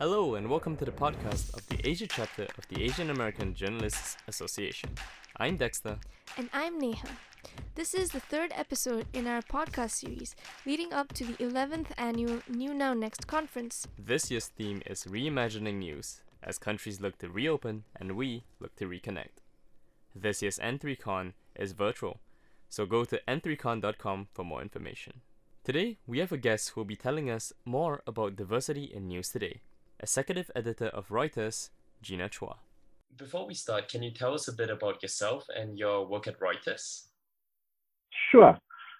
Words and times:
Hello, 0.00 0.34
and 0.34 0.50
welcome 0.50 0.76
to 0.76 0.84
the 0.84 0.90
podcast 0.90 1.54
of 1.54 1.64
the 1.68 1.78
Asia 1.88 2.08
chapter 2.08 2.48
of 2.58 2.66
the 2.68 2.82
Asian 2.82 3.10
American 3.10 3.54
Journalists 3.54 4.16
Association. 4.26 4.90
I'm 5.36 5.56
Dexter. 5.56 5.98
And 6.36 6.50
I'm 6.52 6.80
Neha. 6.80 7.06
This 7.76 7.94
is 7.94 8.10
the 8.10 8.18
third 8.18 8.50
episode 8.56 9.06
in 9.12 9.28
our 9.28 9.40
podcast 9.40 9.92
series 9.92 10.34
leading 10.66 10.92
up 10.92 11.12
to 11.12 11.24
the 11.24 11.34
11th 11.34 11.92
annual 11.96 12.40
New 12.48 12.74
Now 12.74 12.92
Next 12.92 13.28
conference. 13.28 13.86
This 13.96 14.32
year's 14.32 14.48
theme 14.48 14.82
is 14.84 15.04
Reimagining 15.04 15.76
News, 15.76 16.22
as 16.42 16.58
countries 16.58 17.00
look 17.00 17.16
to 17.18 17.28
reopen 17.28 17.84
and 17.94 18.16
we 18.16 18.42
look 18.58 18.74
to 18.76 18.88
reconnect. 18.88 19.44
This 20.12 20.42
year's 20.42 20.58
N3Con 20.58 21.34
is 21.54 21.70
virtual, 21.70 22.18
so 22.68 22.84
go 22.84 23.04
to 23.04 23.20
n3con.com 23.28 24.26
for 24.34 24.44
more 24.44 24.60
information. 24.60 25.20
Today, 25.62 25.98
we 26.04 26.18
have 26.18 26.32
a 26.32 26.36
guest 26.36 26.70
who 26.70 26.80
will 26.80 26.84
be 26.84 26.96
telling 26.96 27.30
us 27.30 27.52
more 27.64 28.02
about 28.08 28.34
diversity 28.34 28.90
in 28.92 29.06
news 29.06 29.28
today 29.28 29.60
executive 30.04 30.50
editor 30.54 30.88
of 30.88 31.08
Reuters, 31.08 31.70
Gina 32.02 32.28
Chua. 32.28 32.56
Before 33.16 33.46
we 33.46 33.54
start, 33.54 33.88
can 33.88 34.02
you 34.02 34.10
tell 34.10 34.34
us 34.34 34.46
a 34.48 34.52
bit 34.52 34.68
about 34.68 35.02
yourself 35.02 35.46
and 35.56 35.78
your 35.78 36.06
work 36.06 36.26
at 36.26 36.38
Reuters? 36.40 37.06
Sure. 38.30 38.58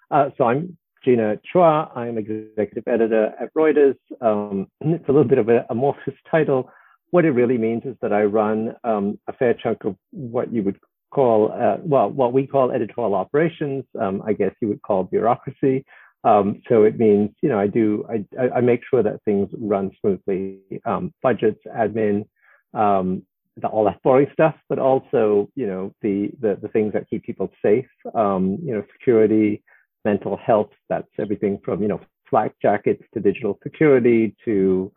Uh, 0.09 0.29
so 0.35 0.45
I'm 0.45 0.75
Gina 1.03 1.39
Chua. 1.47 1.95
I'm 1.95 2.17
executive 2.17 2.87
editor 2.87 3.25
at 3.39 3.53
Reuters. 3.53 3.97
Um, 4.19 4.67
it's 4.81 5.07
a 5.07 5.11
little 5.11 5.29
bit 5.33 5.37
of 5.37 5.47
a 5.47 5.63
amorphous 5.69 6.15
title. 6.31 6.71
What 7.11 7.23
it 7.23 7.31
really 7.31 7.59
means 7.59 7.83
is 7.85 7.95
that 8.01 8.11
I 8.11 8.23
run 8.23 8.75
um, 8.83 9.19
a 9.27 9.33
fair 9.33 9.53
chunk 9.53 9.85
of 9.85 9.95
what 10.09 10.51
you 10.51 10.63
would 10.63 10.79
call, 11.11 11.51
uh, 11.53 11.77
well, 11.83 12.09
what 12.09 12.33
we 12.33 12.47
call 12.47 12.71
editorial 12.71 13.13
operations. 13.13 13.83
Um, 14.01 14.23
I 14.25 14.33
guess 14.33 14.55
you 14.59 14.69
would 14.69 14.81
call 14.81 15.03
bureaucracy. 15.03 15.85
Um, 16.25 16.61
so 16.67 16.83
it 16.83 16.97
means, 16.97 17.29
you 17.41 17.49
know, 17.49 17.59
I 17.59 17.67
do, 17.67 18.03
I, 18.09 18.57
I 18.57 18.61
make 18.61 18.81
sure 18.89 19.03
that 19.03 19.23
things 19.23 19.47
run 19.53 19.91
smoothly, 20.01 20.59
um, 20.83 21.13
budgets, 21.21 21.61
admin, 21.67 22.25
um, 22.73 23.21
the, 23.57 23.67
all 23.67 23.85
that 23.85 24.01
boring 24.01 24.27
stuff, 24.33 24.55
but 24.67 24.79
also, 24.79 25.49
you 25.55 25.67
know, 25.67 25.93
the, 26.01 26.31
the, 26.41 26.57
the 26.59 26.67
things 26.69 26.93
that 26.93 27.07
keep 27.09 27.23
people 27.23 27.51
safe, 27.63 27.85
um, 28.15 28.57
you 28.63 28.73
know, 28.73 28.83
security, 28.93 29.63
mental 30.03 30.35
health, 30.35 30.71
that's 30.89 31.07
everything 31.19 31.59
from, 31.63 31.83
you 31.83 31.87
know, 31.87 32.01
flak 32.27 32.53
jackets 32.59 33.03
to 33.13 33.19
digital 33.19 33.59
security 33.61 34.35
to 34.43 34.91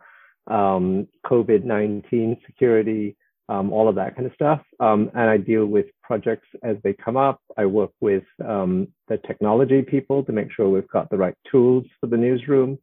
um, 0.47 1.07
COVID-19 1.27 2.39
security, 2.47 3.17
um, 3.49 3.73
all 3.73 3.89
of 3.89 3.95
that 3.95 4.15
kind 4.15 4.27
of 4.27 4.35
stuff. 4.35 4.61
Um, 4.81 5.11
and 5.15 5.31
I 5.31 5.37
deal 5.39 5.67
with 5.67 5.87
projects 6.03 6.47
as 6.63 6.77
they 6.85 6.93
come 6.93 7.17
up. 7.17 7.41
I 7.57 7.67
work 7.67 7.91
with 8.01 8.25
um, 8.47 8.89
the 9.09 9.19
technology 9.27 9.83
people 9.83 10.23
to 10.25 10.33
make 10.33 10.53
sure 10.53 10.69
we've 10.69 10.89
got 10.89 11.11
the 11.11 11.17
right 11.17 11.35
tools 11.51 11.85
for 12.01 12.07
the 12.09 12.17
newsroom. 12.17 12.79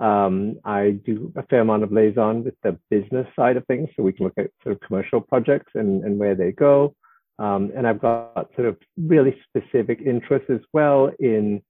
Um, 0.00 0.60
I 0.64 1.00
do 1.04 1.32
a 1.36 1.42
fair 1.44 1.60
amount 1.60 1.82
of 1.82 1.92
liaison 1.92 2.44
with 2.44 2.54
the 2.62 2.78
business 2.88 3.26
side 3.34 3.56
of 3.56 3.66
things, 3.66 3.88
so 3.96 4.02
we 4.02 4.12
can 4.12 4.26
look 4.26 4.38
at 4.38 4.50
sort 4.62 4.74
of 4.74 4.80
commercial 4.80 5.20
projects 5.20 5.72
and, 5.74 6.04
and 6.04 6.18
where 6.18 6.34
they 6.36 6.52
go. 6.52 6.94
Um, 7.40 7.72
and 7.76 7.86
I've 7.86 8.00
got 8.00 8.50
sort 8.56 8.68
of 8.68 8.76
really 8.96 9.36
specific 9.48 10.00
interests 10.04 10.50
as 10.50 10.60
well 10.72 11.10
in 11.18 11.62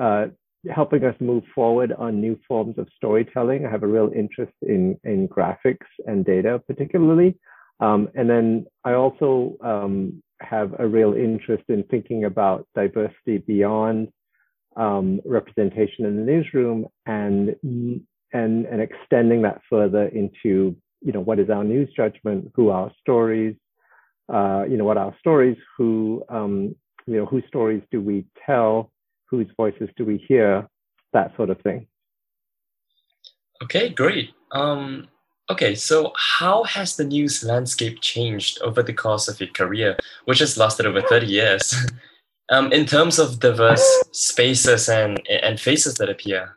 uh, 0.00 0.26
helping 0.70 1.04
us 1.04 1.14
move 1.20 1.44
forward 1.54 1.92
on 1.92 2.20
new 2.20 2.38
forms 2.46 2.78
of 2.78 2.88
storytelling. 2.96 3.66
I 3.66 3.70
have 3.70 3.82
a 3.82 3.86
real 3.86 4.10
interest 4.14 4.52
in, 4.62 4.98
in 5.04 5.28
graphics 5.28 5.86
and 6.06 6.24
data, 6.24 6.62
particularly. 6.66 7.38
Um, 7.82 8.08
and 8.14 8.30
then 8.30 8.66
I 8.84 8.92
also 8.92 9.56
um, 9.60 10.22
have 10.40 10.72
a 10.78 10.86
real 10.86 11.14
interest 11.14 11.64
in 11.68 11.82
thinking 11.84 12.24
about 12.24 12.66
diversity 12.76 13.38
beyond 13.38 14.08
um, 14.76 15.20
representation 15.24 16.06
in 16.06 16.16
the 16.16 16.22
newsroom 16.22 16.86
and 17.06 17.56
and 18.32 18.66
and 18.66 18.80
extending 18.80 19.42
that 19.42 19.60
further 19.68 20.06
into 20.06 20.76
you 21.00 21.12
know 21.12 21.20
what 21.20 21.40
is 21.40 21.50
our 21.50 21.64
news 21.64 21.92
judgment, 21.96 22.52
who 22.54 22.70
our 22.70 22.92
stories, 23.00 23.56
uh, 24.32 24.62
you 24.68 24.76
know 24.76 24.84
what 24.84 24.96
our 24.96 25.14
stories, 25.18 25.56
who 25.76 26.22
um, 26.28 26.76
you 27.06 27.16
know 27.16 27.26
whose 27.26 27.44
stories 27.48 27.82
do 27.90 28.00
we 28.00 28.24
tell, 28.46 28.92
whose 29.26 29.48
voices 29.56 29.88
do 29.96 30.04
we 30.04 30.24
hear, 30.28 30.68
that 31.12 31.34
sort 31.34 31.50
of 31.50 31.60
thing. 31.62 31.88
Okay, 33.64 33.88
great. 33.88 34.30
Um, 34.52 35.08
Okay, 35.50 35.74
so 35.74 36.12
how 36.16 36.62
has 36.64 36.96
the 36.96 37.04
news 37.04 37.42
landscape 37.42 38.00
changed 38.00 38.60
over 38.62 38.82
the 38.82 38.92
course 38.92 39.28
of 39.28 39.40
your 39.40 39.50
career, 39.50 39.96
which 40.24 40.38
has 40.38 40.56
lasted 40.56 40.86
over 40.86 41.02
30 41.02 41.26
years, 41.26 41.74
um, 42.50 42.72
in 42.72 42.86
terms 42.86 43.18
of 43.18 43.40
diverse 43.40 43.84
spaces 44.12 44.88
and, 44.88 45.20
and 45.28 45.60
faces 45.60 45.96
that 45.96 46.08
appear? 46.08 46.56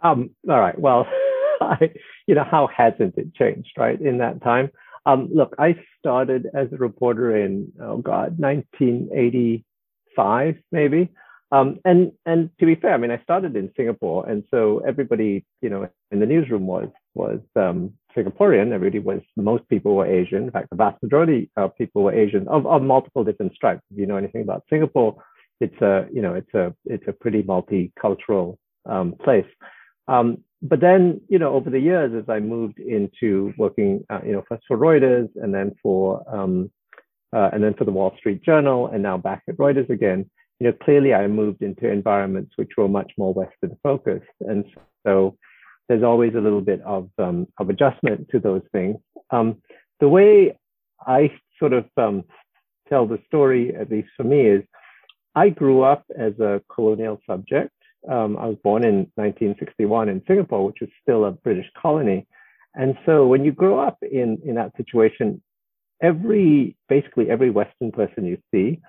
Um, 0.00 0.30
all 0.48 0.58
right, 0.58 0.78
well, 0.78 1.06
I, 1.60 1.92
you 2.26 2.34
know, 2.34 2.44
how 2.44 2.68
hasn't 2.74 3.18
it 3.18 3.34
changed, 3.34 3.72
right, 3.76 4.00
in 4.00 4.16
that 4.18 4.42
time? 4.42 4.70
Um, 5.06 5.28
look, 5.32 5.54
I 5.58 5.82
started 5.98 6.48
as 6.54 6.72
a 6.72 6.76
reporter 6.76 7.36
in, 7.36 7.72
oh 7.80 7.96
God, 7.98 8.38
1985, 8.38 10.56
maybe. 10.72 11.10
Um, 11.52 11.80
and 11.84 12.12
and 12.26 12.50
to 12.60 12.66
be 12.66 12.76
fair, 12.76 12.94
I 12.94 12.96
mean, 12.96 13.10
I 13.10 13.20
started 13.22 13.56
in 13.56 13.72
Singapore, 13.76 14.28
and 14.28 14.44
so 14.50 14.82
everybody, 14.86 15.44
you 15.60 15.68
know, 15.68 15.88
in 16.12 16.20
the 16.20 16.26
newsroom 16.26 16.66
was 16.66 16.88
was 17.14 17.40
um, 17.56 17.92
Singaporean. 18.16 18.72
Everybody 18.72 19.00
was 19.00 19.20
most 19.36 19.68
people 19.68 19.96
were 19.96 20.06
Asian. 20.06 20.44
In 20.44 20.50
fact, 20.52 20.70
the 20.70 20.76
vast 20.76 21.02
majority 21.02 21.50
of 21.56 21.76
people 21.76 22.04
were 22.04 22.14
Asian 22.14 22.46
of, 22.46 22.66
of 22.66 22.82
multiple 22.82 23.24
different 23.24 23.54
stripes. 23.54 23.82
If 23.90 23.98
you 23.98 24.06
know 24.06 24.16
anything 24.16 24.42
about 24.42 24.64
Singapore, 24.70 25.16
it's 25.60 25.80
a 25.82 26.06
you 26.12 26.22
know 26.22 26.34
it's 26.34 26.54
a 26.54 26.72
it's 26.84 27.08
a 27.08 27.12
pretty 27.12 27.42
multicultural 27.42 28.56
um, 28.86 29.14
place. 29.24 29.46
Um, 30.06 30.44
but 30.62 30.80
then 30.80 31.20
you 31.28 31.40
know 31.40 31.52
over 31.54 31.68
the 31.68 31.80
years, 31.80 32.12
as 32.14 32.28
I 32.28 32.38
moved 32.38 32.78
into 32.78 33.52
working, 33.58 34.04
uh, 34.08 34.20
you 34.24 34.32
know, 34.32 34.44
first 34.48 34.62
for 34.68 34.78
Reuters 34.78 35.28
and 35.34 35.52
then 35.52 35.74
for 35.82 36.22
um, 36.32 36.70
uh, 37.34 37.50
and 37.52 37.60
then 37.60 37.74
for 37.74 37.84
the 37.84 37.92
Wall 37.92 38.14
Street 38.18 38.44
Journal, 38.44 38.86
and 38.86 39.02
now 39.02 39.18
back 39.18 39.42
at 39.48 39.56
Reuters 39.56 39.90
again 39.90 40.30
you 40.60 40.66
know, 40.66 40.74
clearly 40.84 41.14
I 41.14 41.26
moved 41.26 41.62
into 41.62 41.90
environments 41.90 42.52
which 42.56 42.72
were 42.76 42.86
much 42.86 43.12
more 43.16 43.32
Western 43.32 43.76
focused. 43.82 44.26
And 44.40 44.64
so 45.06 45.36
there's 45.88 46.02
always 46.02 46.34
a 46.34 46.40
little 46.40 46.60
bit 46.60 46.82
of, 46.82 47.08
um, 47.18 47.48
of 47.58 47.70
adjustment 47.70 48.28
to 48.30 48.38
those 48.38 48.62
things. 48.70 48.96
Um, 49.30 49.62
the 50.00 50.08
way 50.08 50.58
I 51.04 51.32
sort 51.58 51.72
of 51.72 51.86
um, 51.96 52.24
tell 52.88 53.06
the 53.06 53.18
story, 53.26 53.74
at 53.74 53.90
least 53.90 54.10
for 54.16 54.24
me, 54.24 54.42
is 54.42 54.62
I 55.34 55.48
grew 55.48 55.82
up 55.82 56.04
as 56.16 56.38
a 56.40 56.60
colonial 56.72 57.20
subject. 57.26 57.72
Um, 58.08 58.36
I 58.36 58.46
was 58.46 58.58
born 58.62 58.84
in 58.84 59.10
1961 59.14 60.10
in 60.10 60.22
Singapore, 60.26 60.66
which 60.66 60.78
was 60.82 60.90
still 61.02 61.24
a 61.24 61.32
British 61.32 61.70
colony. 61.80 62.26
And 62.74 62.96
so 63.06 63.26
when 63.26 63.44
you 63.44 63.52
grow 63.52 63.80
up 63.80 63.98
in, 64.02 64.38
in 64.44 64.56
that 64.56 64.76
situation, 64.76 65.42
every, 66.02 66.76
basically 66.88 67.30
every 67.30 67.50
Western 67.50 67.92
person 67.92 68.26
you 68.26 68.38
see 68.52 68.80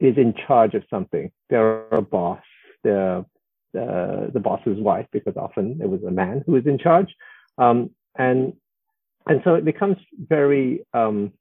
is 0.00 0.16
in 0.16 0.34
charge 0.46 0.74
of 0.74 0.84
something. 0.90 1.30
They're 1.50 1.88
a 1.88 2.02
boss. 2.02 2.42
They're 2.84 3.24
uh, 3.78 4.30
the 4.32 4.40
boss's 4.42 4.78
wife, 4.78 5.06
because 5.12 5.36
often 5.36 5.80
it 5.82 5.88
was 5.88 6.02
a 6.02 6.10
man 6.10 6.42
who 6.46 6.52
was 6.52 6.66
in 6.66 6.78
charge. 6.78 7.14
Um, 7.58 7.90
and 8.16 8.54
and 9.26 9.40
so 9.44 9.54
it 9.54 9.64
becomes 9.64 9.96
very 10.18 10.86
um, 10.94 11.32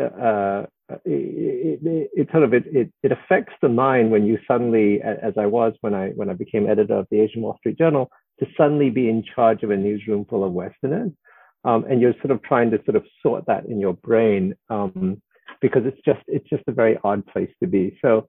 uh, 0.00 0.64
it, 1.04 1.80
it, 1.82 2.10
it, 2.14 2.28
sort 2.30 2.42
of 2.42 2.52
it, 2.52 2.64
it, 2.66 2.92
it 3.02 3.12
affects 3.12 3.54
the 3.62 3.68
mind 3.68 4.10
when 4.10 4.26
you 4.26 4.38
suddenly, 4.46 5.00
as 5.02 5.32
I 5.38 5.46
was 5.46 5.72
when 5.80 5.94
I 5.94 6.10
when 6.10 6.28
I 6.28 6.34
became 6.34 6.68
editor 6.68 6.94
of 6.94 7.06
the 7.10 7.20
Asian 7.20 7.42
Wall 7.42 7.56
Street 7.58 7.78
Journal, 7.78 8.10
to 8.40 8.46
suddenly 8.56 8.90
be 8.90 9.08
in 9.08 9.24
charge 9.34 9.62
of 9.62 9.70
a 9.70 9.76
newsroom 9.76 10.26
full 10.28 10.44
of 10.44 10.52
Westerners, 10.52 11.12
um, 11.64 11.84
and 11.88 12.00
you're 12.00 12.14
sort 12.14 12.30
of 12.30 12.42
trying 12.42 12.70
to 12.72 12.78
sort 12.84 12.96
of 12.96 13.04
sort 13.22 13.46
that 13.46 13.66
in 13.66 13.80
your 13.80 13.94
brain. 13.94 14.54
Um, 14.68 15.22
because 15.60 15.82
it's 15.86 16.00
just 16.04 16.20
it's 16.26 16.48
just 16.48 16.62
a 16.66 16.72
very 16.72 16.98
odd 17.04 17.26
place 17.26 17.50
to 17.62 17.66
be. 17.66 17.98
So 18.02 18.28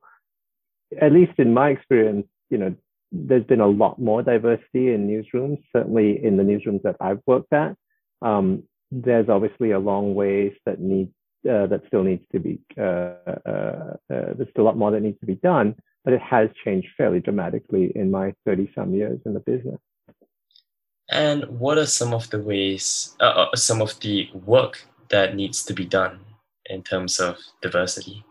at 0.99 1.11
least 1.11 1.33
in 1.37 1.53
my 1.53 1.69
experience, 1.69 2.27
you 2.49 2.57
know, 2.57 2.75
there's 3.11 3.45
been 3.45 3.61
a 3.61 3.67
lot 3.67 3.99
more 3.99 4.21
diversity 4.21 4.93
in 4.93 5.07
newsrooms, 5.07 5.61
certainly 5.75 6.23
in 6.23 6.37
the 6.37 6.43
newsrooms 6.43 6.83
that 6.83 6.95
I've 6.99 7.21
worked 7.25 7.53
at. 7.53 7.75
Um, 8.21 8.63
there's 8.91 9.29
obviously 9.29 9.71
a 9.71 9.79
long 9.79 10.15
ways 10.15 10.53
that 10.65 10.79
need 10.79 11.09
uh, 11.49 11.67
that 11.67 11.81
still 11.87 12.03
needs 12.03 12.23
to 12.31 12.39
be 12.39 12.59
uh, 12.77 12.81
uh, 12.81 13.93
uh 14.11 14.33
there's 14.35 14.49
still 14.49 14.63
a 14.63 14.67
lot 14.69 14.77
more 14.77 14.91
that 14.91 15.01
needs 15.01 15.19
to 15.19 15.25
be 15.25 15.35
done, 15.35 15.75
but 16.03 16.13
it 16.13 16.21
has 16.21 16.49
changed 16.63 16.87
fairly 16.97 17.19
dramatically 17.19 17.91
in 17.95 18.09
my 18.09 18.33
30 18.45 18.71
some 18.73 18.93
years 18.93 19.19
in 19.25 19.33
the 19.33 19.39
business. 19.39 19.79
And 21.11 21.43
what 21.59 21.77
are 21.77 21.85
some 21.85 22.13
of 22.13 22.29
the 22.31 22.39
ways, 22.39 23.15
uh, 23.19 23.47
uh, 23.53 23.55
some 23.55 23.81
of 23.81 23.99
the 23.99 24.29
work 24.33 24.87
that 25.09 25.35
needs 25.35 25.63
to 25.65 25.73
be 25.73 25.85
done 25.85 26.19
in 26.69 26.83
terms 26.83 27.19
of 27.19 27.37
diversity? 27.61 28.23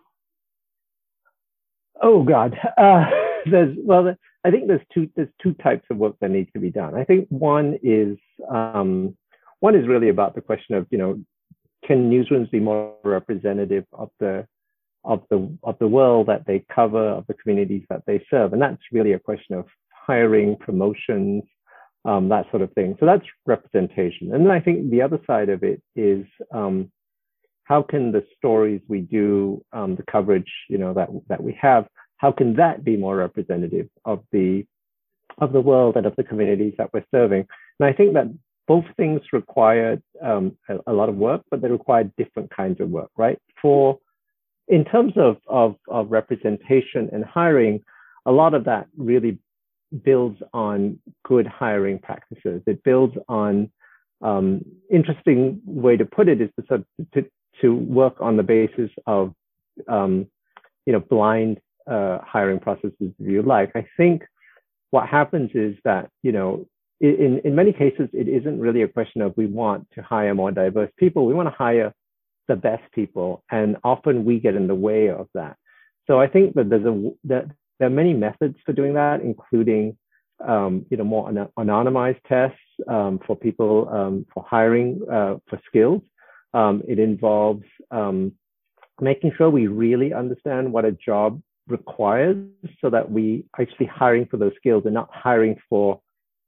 Oh 2.03 2.23
God, 2.23 2.57
uh, 2.77 3.05
there's 3.51 3.77
well, 3.79 4.15
I 4.45 4.51
think 4.51 4.69
there's 4.69 4.87
two 4.93 5.09
there's 5.17 5.29
two 5.43 5.55
types 5.55 5.87
of 5.91 5.97
work 5.97 6.17
that 6.21 6.31
needs 6.31 6.51
to 6.53 6.61
be 6.61 6.71
done. 6.71 6.95
I 6.95 7.05
think 7.05 7.29
one 7.29 7.79
is 7.83 8.19
um, 8.51 9.17
one 9.61 9.75
is 9.75 9.87
really 9.87 10.09
about 10.09 10.35
the 10.35 10.41
question 10.41 10.75
of 10.75 10.87
you 10.91 10.99
know 10.99 11.21
can 11.87 12.11
newsrooms 12.11 12.51
be 12.51 12.61
more 12.61 12.95
representative 13.05 13.85
of 13.93 14.11
the 14.21 14.47
of 15.05 15.23
the 15.31 15.57
of 15.63 15.79
the 15.79 15.89
world 15.89 16.27
that 16.29 16.47
they 16.47 16.65
cover 16.75 17.09
of 17.09 17.27
the 17.27 17.35
communities 17.35 17.85
that 17.91 18.03
they 18.07 18.25
serve, 18.31 18.53
and 18.53 18.63
that's 18.63 18.83
really 18.93 19.13
a 19.13 19.19
question 19.19 19.55
of 19.55 19.67
hiring, 20.07 20.57
promotions, 20.57 21.43
um, 22.05 22.29
that 22.29 22.51
sort 22.51 22.63
of 22.63 22.73
thing. 22.73 22.97
So 23.01 23.07
that's 23.07 23.25
representation. 23.47 24.35
And 24.35 24.45
then 24.45 24.51
I 24.51 24.61
think 24.61 24.91
the 24.91 25.03
other 25.03 25.19
side 25.27 25.49
of 25.49 25.63
it 25.63 25.83
is 25.97 26.27
um, 26.53 26.91
how 27.65 27.83
can 27.83 28.13
the 28.13 28.25
stories 28.37 28.81
we 28.89 29.01
do, 29.01 29.65
um, 29.73 29.97
the 29.97 30.05
coverage, 30.05 30.51
you 30.69 30.79
know, 30.79 30.95
that 30.95 31.09
that 31.29 31.43
we 31.43 31.57
have, 31.61 31.87
how 32.17 32.33
can 32.33 32.57
that 32.57 32.85
be 32.85 32.97
more 32.97 33.17
representative 33.17 33.89
of 34.05 34.23
the 34.33 34.65
of 35.39 35.53
the 35.53 35.61
world 35.61 35.97
and 35.97 36.07
of 36.07 36.15
the 36.17 36.25
communities 36.25 36.75
that 36.79 36.93
we're 36.93 37.05
serving? 37.11 37.47
And 37.81 37.89
I 37.89 37.93
think 37.93 38.15
that 38.15 38.33
both 38.67 38.85
things 38.97 39.21
require 39.33 40.01
um, 40.23 40.57
a, 40.69 40.77
a, 40.87 40.93
lot 40.93 41.09
of 41.09 41.17
work, 41.17 41.43
but 41.51 41.61
they 41.61 41.69
require 41.69 42.11
different 42.17 42.51
kinds 42.55 42.81
of 42.81 42.89
work, 42.89 43.11
right? 43.17 43.39
For 43.61 43.99
in 44.69 44.85
terms 44.85 45.13
of, 45.17 45.37
of, 45.47 45.77
of 45.89 46.11
representation 46.11 47.11
and 47.13 47.25
hiring, 47.25 47.83
a 48.25 48.33
lot 48.33 48.55
of 48.55 48.65
that 48.65 48.87
really 48.97 49.39
builds 50.03 50.41
on 50.55 50.99
good 51.25 51.47
hiring 51.47 51.99
practices. 51.99 52.63
It 52.67 52.83
builds 52.83 53.17
on 53.29 53.71
um, 54.23 54.65
interesting 54.91 55.61
way 55.67 55.99
to 55.99 56.07
put 56.07 56.29
it 56.29 56.41
is 56.41 56.49
to, 56.59 56.67
sort 56.67 56.81
of, 56.81 57.11
to, 57.13 57.27
to 57.61 57.75
work 57.75 58.17
on 58.21 58.37
the 58.37 58.43
basis 58.43 58.91
of 59.07 59.35
um, 59.89 60.27
you 60.87 60.93
know 60.93 61.01
blind 61.01 61.61
uh, 61.91 62.19
hiring 62.25 62.61
processes 62.61 62.95
if 63.01 63.13
you 63.19 63.43
like. 63.43 63.73
I 63.75 63.87
think 63.97 64.25
what 64.91 65.09
happens 65.09 65.51
is 65.55 65.77
that 65.85 66.11
you 66.23 66.33
know 66.33 66.67
in 67.01 67.41
in 67.45 67.55
many 67.55 67.73
cases 67.73 68.09
it 68.13 68.29
isn't 68.29 68.61
really 68.61 68.83
a 68.83 68.89
question 68.89 69.23
of 69.23 69.37
we 69.37 69.47
want 69.47 69.87
to 69.95 70.03
hire 70.03 70.35
more 70.35 70.51
diverse 70.53 70.91
people. 70.99 71.27
We 71.27 71.35
want 71.35 71.49
to 71.49 71.55
hire 71.55 71.93
the 72.49 72.57
best 72.57 72.83
people, 72.93 73.43
and 73.51 73.77
often 73.85 74.25
we 74.25 74.39
get 74.39 74.55
in 74.55 74.67
the 74.67 74.75
way 74.75 75.09
of 75.09 75.29
that. 75.35 75.57
So 76.07 76.21
I 76.21 76.27
think 76.27 76.55
that 76.55 76.69
there's 76.69 76.85
a 76.85 77.11
that 77.25 77.47
there 77.79 77.89
are 77.89 77.91
many 77.91 78.15
methods 78.15 78.57
for 78.65 78.73
doing 78.73 78.95
that, 78.95 79.21
including 79.21 79.97
um, 80.47 80.87
you 80.91 80.97
know 80.97 81.05
more 81.05 81.29
an- 81.29 81.49
anonymized 81.59 82.21
tests 82.29 82.59
um, 82.89 83.21
for 83.27 83.37
people 83.37 83.89
um, 83.91 84.27
for 84.33 84.45
hiring 84.49 85.01
uh, 85.11 85.37
for 85.49 85.61
skills. 85.67 86.03
Um, 86.55 86.83
it 86.89 86.99
involves 86.99 87.65
um, 87.91 88.33
making 89.01 89.33
sure 89.37 89.51
we 89.51 89.67
really 89.67 90.11
understand 90.15 90.73
what 90.73 90.85
a 90.85 90.93
job 90.93 91.43
requires, 91.67 92.37
so 92.81 92.91
that 92.91 93.11
we 93.11 93.45
are 93.55 93.63
actually 93.63 93.87
hiring 93.87 94.27
for 94.31 94.39
those 94.39 94.53
skills 94.57 94.85
and 94.87 94.95
not 94.95 95.09
hiring 95.13 95.57
for 95.69 96.01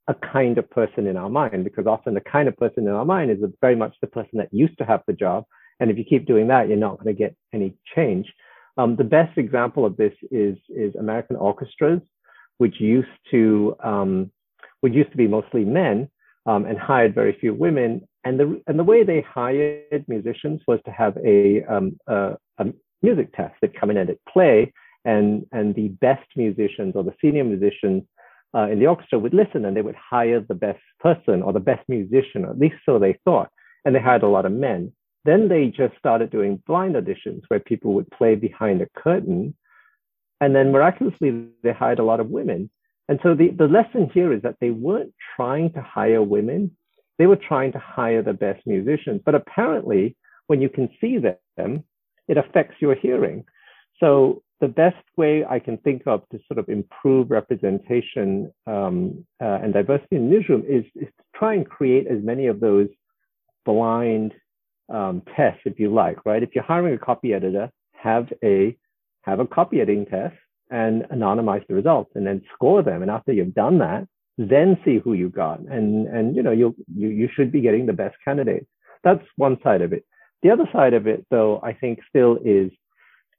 a 0.08 0.14
kind 0.14 0.56
of 0.58 0.70
person 0.70 1.06
in 1.08 1.16
our 1.16 1.28
mind, 1.28 1.64
because 1.64 1.86
often 1.86 2.14
the 2.14 2.20
kind 2.20 2.46
of 2.48 2.56
person 2.56 2.86
in 2.86 2.94
our 2.98 3.04
mind 3.04 3.30
is 3.30 3.38
very 3.60 3.74
much 3.74 3.94
the 4.00 4.06
person 4.06 4.38
that 4.38 4.48
used 4.52 4.78
to 4.78 4.84
have 4.84 5.02
the 5.06 5.12
job. 5.12 5.44
And 5.80 5.90
if 5.90 5.98
you 5.98 6.04
keep 6.04 6.26
doing 6.26 6.46
that, 6.48 6.68
you're 6.68 6.76
not 6.88 6.98
going 6.98 7.14
to 7.14 7.18
get 7.24 7.34
any 7.52 7.74
change. 7.94 8.26
Um, 8.78 8.94
the 8.96 9.10
best 9.18 9.36
example 9.36 9.84
of 9.84 9.96
this 9.96 10.12
is, 10.30 10.56
is 10.68 10.94
American 10.94 11.36
orchestras, 11.36 12.00
which 12.58 12.76
used 12.78 13.08
to 13.32 13.76
um, 13.82 14.30
which 14.82 14.94
used 14.94 15.10
to 15.10 15.16
be 15.16 15.26
mostly 15.26 15.64
men 15.64 16.08
um, 16.46 16.64
and 16.64 16.78
hired 16.78 17.14
very 17.14 17.36
few 17.38 17.52
women. 17.54 18.06
And 18.24 18.40
the 18.40 18.62
and 18.66 18.78
the 18.78 18.84
way 18.84 19.04
they 19.04 19.20
hired 19.20 20.04
musicians 20.08 20.60
was 20.66 20.80
to 20.84 20.90
have 20.90 21.16
a, 21.24 21.62
um, 21.64 21.98
a, 22.06 22.36
a 22.58 22.66
music 23.02 23.34
test. 23.34 23.54
They'd 23.60 23.78
come 23.78 23.90
in 23.90 23.96
and 23.96 24.16
play, 24.28 24.72
and 25.04 25.46
and 25.52 25.74
the 25.74 25.88
best 25.88 26.26
musicians 26.36 26.94
or 26.96 27.04
the 27.04 27.14
senior 27.20 27.44
musicians 27.44 28.02
uh, 28.54 28.68
in 28.70 28.78
the 28.78 28.86
orchestra 28.86 29.18
would 29.18 29.34
listen, 29.34 29.64
and 29.64 29.76
they 29.76 29.82
would 29.82 29.96
hire 29.96 30.40
the 30.40 30.54
best 30.54 30.80
person 31.00 31.42
or 31.42 31.52
the 31.52 31.60
best 31.60 31.86
musician, 31.88 32.44
at 32.44 32.58
least 32.58 32.76
so 32.84 32.98
they 32.98 33.18
thought. 33.24 33.50
And 33.84 33.94
they 33.94 34.00
hired 34.00 34.22
a 34.22 34.28
lot 34.28 34.46
of 34.46 34.52
men. 34.52 34.92
Then 35.24 35.48
they 35.48 35.66
just 35.66 35.96
started 35.98 36.30
doing 36.30 36.62
blind 36.66 36.94
auditions 36.94 37.42
where 37.48 37.60
people 37.60 37.94
would 37.94 38.10
play 38.10 38.34
behind 38.34 38.80
a 38.80 38.88
curtain. 38.96 39.54
And 40.40 40.54
then 40.54 40.72
miraculously, 40.72 41.48
they 41.62 41.72
hired 41.72 41.98
a 41.98 42.04
lot 42.04 42.20
of 42.20 42.30
women. 42.30 42.70
And 43.08 43.20
so 43.22 43.34
the, 43.34 43.50
the 43.50 43.68
lesson 43.68 44.10
here 44.12 44.32
is 44.32 44.42
that 44.42 44.56
they 44.60 44.70
weren't 44.70 45.14
trying 45.36 45.72
to 45.72 45.82
hire 45.82 46.22
women, 46.22 46.76
they 47.18 47.26
were 47.26 47.36
trying 47.36 47.72
to 47.72 47.78
hire 47.78 48.22
the 48.22 48.32
best 48.32 48.66
musicians. 48.66 49.22
But 49.24 49.34
apparently, 49.34 50.16
when 50.48 50.60
you 50.60 50.68
can 50.68 50.88
see 51.00 51.18
them, 51.18 51.84
it 52.28 52.36
affects 52.36 52.76
your 52.80 52.94
hearing. 52.94 53.44
So 54.00 54.42
the 54.60 54.68
best 54.68 54.96
way 55.16 55.44
I 55.44 55.58
can 55.58 55.78
think 55.78 56.02
of 56.06 56.28
to 56.30 56.38
sort 56.46 56.58
of 56.58 56.68
improve 56.68 57.30
representation 57.30 58.52
um, 58.66 59.24
uh, 59.40 59.58
and 59.62 59.72
diversity 59.72 60.16
in 60.16 60.30
newsroom 60.30 60.64
is, 60.68 60.84
is 60.94 61.08
to 61.08 61.24
try 61.34 61.54
and 61.54 61.68
create 61.68 62.06
as 62.06 62.22
many 62.22 62.46
of 62.46 62.60
those 62.60 62.88
blind 63.64 64.34
um, 64.88 65.22
test, 65.36 65.60
if 65.64 65.78
you 65.78 65.92
like, 65.92 66.24
right? 66.24 66.42
If 66.42 66.50
you're 66.54 66.64
hiring 66.64 66.94
a 66.94 66.98
copy 66.98 67.34
editor, 67.34 67.70
have 67.92 68.32
a 68.42 68.76
have 69.22 69.40
a 69.40 69.46
copy 69.46 69.80
editing 69.80 70.06
test 70.06 70.36
and 70.70 71.02
anonymize 71.04 71.66
the 71.66 71.74
results, 71.74 72.10
and 72.14 72.26
then 72.26 72.42
score 72.54 72.82
them. 72.82 73.02
And 73.02 73.10
after 73.10 73.32
you've 73.32 73.54
done 73.54 73.78
that, 73.78 74.06
then 74.38 74.78
see 74.84 74.98
who 74.98 75.14
you 75.14 75.28
got, 75.28 75.60
and 75.60 76.06
and 76.08 76.36
you 76.36 76.42
know 76.42 76.50
you 76.50 76.74
you 76.94 77.08
you 77.08 77.28
should 77.34 77.50
be 77.50 77.60
getting 77.60 77.86
the 77.86 77.92
best 77.92 78.16
candidates. 78.24 78.66
That's 79.04 79.24
one 79.36 79.58
side 79.62 79.82
of 79.82 79.92
it. 79.92 80.04
The 80.42 80.50
other 80.50 80.68
side 80.72 80.94
of 80.94 81.06
it, 81.06 81.26
though, 81.30 81.60
I 81.62 81.72
think 81.72 82.00
still 82.08 82.38
is, 82.44 82.70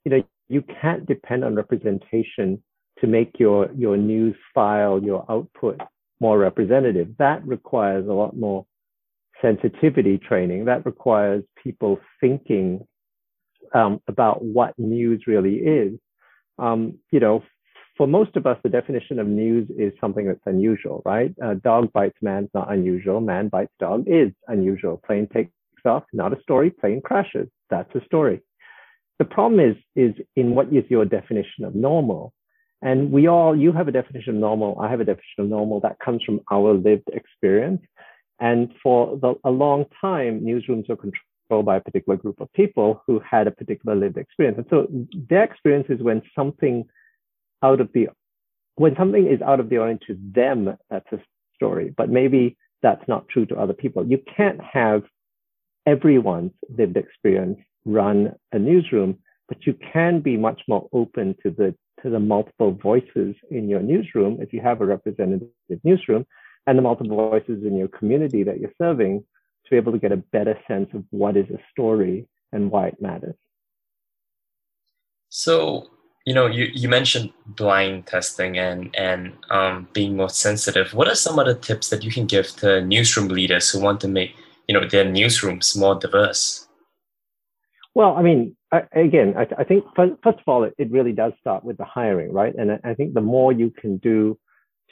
you 0.04 0.10
know, 0.10 0.22
you 0.48 0.62
can't 0.80 1.06
depend 1.06 1.44
on 1.44 1.54
representation 1.54 2.62
to 3.00 3.06
make 3.06 3.38
your 3.38 3.70
your 3.76 3.96
news 3.96 4.36
file, 4.54 5.00
your 5.02 5.24
output 5.30 5.80
more 6.20 6.38
representative. 6.38 7.08
That 7.18 7.46
requires 7.46 8.08
a 8.08 8.12
lot 8.12 8.36
more 8.36 8.66
sensitivity 9.40 10.18
training 10.18 10.64
that 10.64 10.84
requires 10.84 11.44
people 11.62 12.00
thinking 12.20 12.86
um, 13.74 14.00
about 14.08 14.44
what 14.44 14.78
news 14.78 15.24
really 15.26 15.56
is. 15.56 15.98
Um, 16.58 16.98
you 17.10 17.20
know, 17.20 17.42
for 17.96 18.06
most 18.06 18.36
of 18.36 18.46
us, 18.46 18.56
the 18.62 18.68
definition 18.68 19.18
of 19.18 19.26
news 19.26 19.68
is 19.76 19.92
something 20.00 20.26
that's 20.26 20.40
unusual, 20.46 21.02
right? 21.04 21.34
Uh, 21.42 21.54
dog 21.54 21.92
bites 21.92 22.16
man's 22.22 22.48
not 22.54 22.72
unusual. 22.72 23.20
Man 23.20 23.48
bites 23.48 23.72
dog 23.80 24.04
is 24.06 24.30
unusual. 24.46 25.00
Plane 25.04 25.28
takes 25.32 25.50
off, 25.84 26.04
not 26.12 26.32
a 26.32 26.40
story. 26.42 26.70
Plane 26.70 27.00
crashes. 27.04 27.48
That's 27.70 27.92
a 27.94 28.04
story. 28.04 28.40
The 29.18 29.24
problem 29.24 29.60
is, 29.60 29.76
is 29.96 30.14
in 30.36 30.54
what 30.54 30.72
is 30.72 30.84
your 30.88 31.04
definition 31.04 31.64
of 31.64 31.74
normal? 31.74 32.32
And 32.80 33.10
we 33.10 33.26
all, 33.26 33.56
you 33.56 33.72
have 33.72 33.88
a 33.88 33.92
definition 33.92 34.36
of 34.36 34.40
normal. 34.40 34.78
I 34.80 34.88
have 34.88 35.00
a 35.00 35.04
definition 35.04 35.40
of 35.40 35.48
normal 35.48 35.80
that 35.80 35.98
comes 35.98 36.22
from 36.22 36.40
our 36.52 36.74
lived 36.74 37.08
experience. 37.12 37.82
And 38.38 38.72
for 38.80 39.18
the, 39.20 39.34
a 39.44 39.50
long 39.50 39.86
time, 40.00 40.42
newsrooms 40.42 40.88
were 40.88 40.96
controlled 40.96 41.27
by 41.48 41.76
a 41.76 41.80
particular 41.80 42.16
group 42.16 42.40
of 42.40 42.52
people 42.52 43.02
who 43.06 43.20
had 43.20 43.46
a 43.46 43.50
particular 43.50 43.96
lived 43.96 44.18
experience. 44.18 44.58
And 44.58 44.66
so 44.70 44.86
their 45.28 45.44
experience 45.44 45.86
is 45.88 46.02
when 46.02 46.22
something 46.36 46.84
out 47.62 47.80
of 47.80 47.90
the 47.92 48.08
when 48.76 48.94
something 48.96 49.26
is 49.26 49.42
out 49.42 49.58
of 49.58 49.68
the 49.68 49.78
ordinary 49.78 49.98
to 50.06 50.16
them, 50.34 50.76
that's 50.88 51.10
a 51.12 51.18
story. 51.56 51.92
But 51.96 52.10
maybe 52.10 52.56
that's 52.80 53.06
not 53.08 53.28
true 53.28 53.44
to 53.46 53.56
other 53.56 53.72
people. 53.72 54.06
You 54.06 54.22
can't 54.36 54.60
have 54.62 55.02
everyone's 55.86 56.52
lived 56.76 56.96
experience 56.96 57.58
run 57.84 58.34
a 58.52 58.58
newsroom, 58.58 59.18
but 59.48 59.66
you 59.66 59.74
can 59.92 60.20
be 60.20 60.36
much 60.36 60.60
more 60.68 60.88
open 60.92 61.34
to 61.42 61.50
the 61.50 61.74
to 62.02 62.10
the 62.10 62.20
multiple 62.20 62.70
voices 62.70 63.34
in 63.50 63.68
your 63.68 63.80
newsroom 63.80 64.38
if 64.40 64.52
you 64.52 64.60
have 64.60 64.80
a 64.80 64.86
representative 64.86 65.48
newsroom 65.82 66.24
and 66.68 66.78
the 66.78 66.82
multiple 66.82 67.16
voices 67.16 67.64
in 67.64 67.76
your 67.76 67.88
community 67.88 68.44
that 68.44 68.60
you're 68.60 68.70
serving 68.78 69.24
to 69.68 69.74
be 69.74 69.76
able 69.76 69.92
to 69.92 69.98
get 69.98 70.12
a 70.12 70.16
better 70.16 70.58
sense 70.66 70.88
of 70.94 71.04
what 71.10 71.36
is 71.36 71.48
a 71.50 71.58
story 71.70 72.26
and 72.52 72.70
why 72.70 72.88
it 72.88 73.00
matters. 73.00 73.34
So, 75.28 75.90
you 76.24 76.34
know, 76.34 76.46
you, 76.46 76.68
you 76.72 76.88
mentioned 76.88 77.32
blind 77.46 78.06
testing 78.06 78.58
and, 78.58 78.94
and 78.96 79.34
um, 79.50 79.88
being 79.92 80.16
more 80.16 80.30
sensitive. 80.30 80.94
What 80.94 81.08
are 81.08 81.14
some 81.14 81.38
other 81.38 81.54
tips 81.54 81.90
that 81.90 82.02
you 82.02 82.10
can 82.10 82.26
give 82.26 82.48
to 82.56 82.80
newsroom 82.80 83.28
leaders 83.28 83.70
who 83.70 83.80
want 83.80 84.00
to 84.00 84.08
make, 84.08 84.34
you 84.66 84.74
know, 84.74 84.86
their 84.88 85.04
newsrooms 85.04 85.78
more 85.78 85.94
diverse? 85.94 86.66
Well, 87.94 88.14
I 88.16 88.22
mean, 88.22 88.56
I, 88.72 88.82
again, 88.92 89.34
I, 89.36 89.46
I 89.58 89.64
think 89.64 89.84
first, 89.96 90.14
first, 90.22 90.38
of 90.38 90.44
all, 90.46 90.64
it, 90.64 90.74
it, 90.78 90.90
really 90.90 91.12
does 91.12 91.32
start 91.40 91.64
with 91.64 91.78
the 91.78 91.84
hiring, 91.84 92.32
right? 92.32 92.54
And 92.54 92.72
I, 92.72 92.80
I 92.84 92.94
think 92.94 93.14
the 93.14 93.20
more 93.20 93.52
you 93.52 93.70
can 93.70 93.96
do 93.98 94.38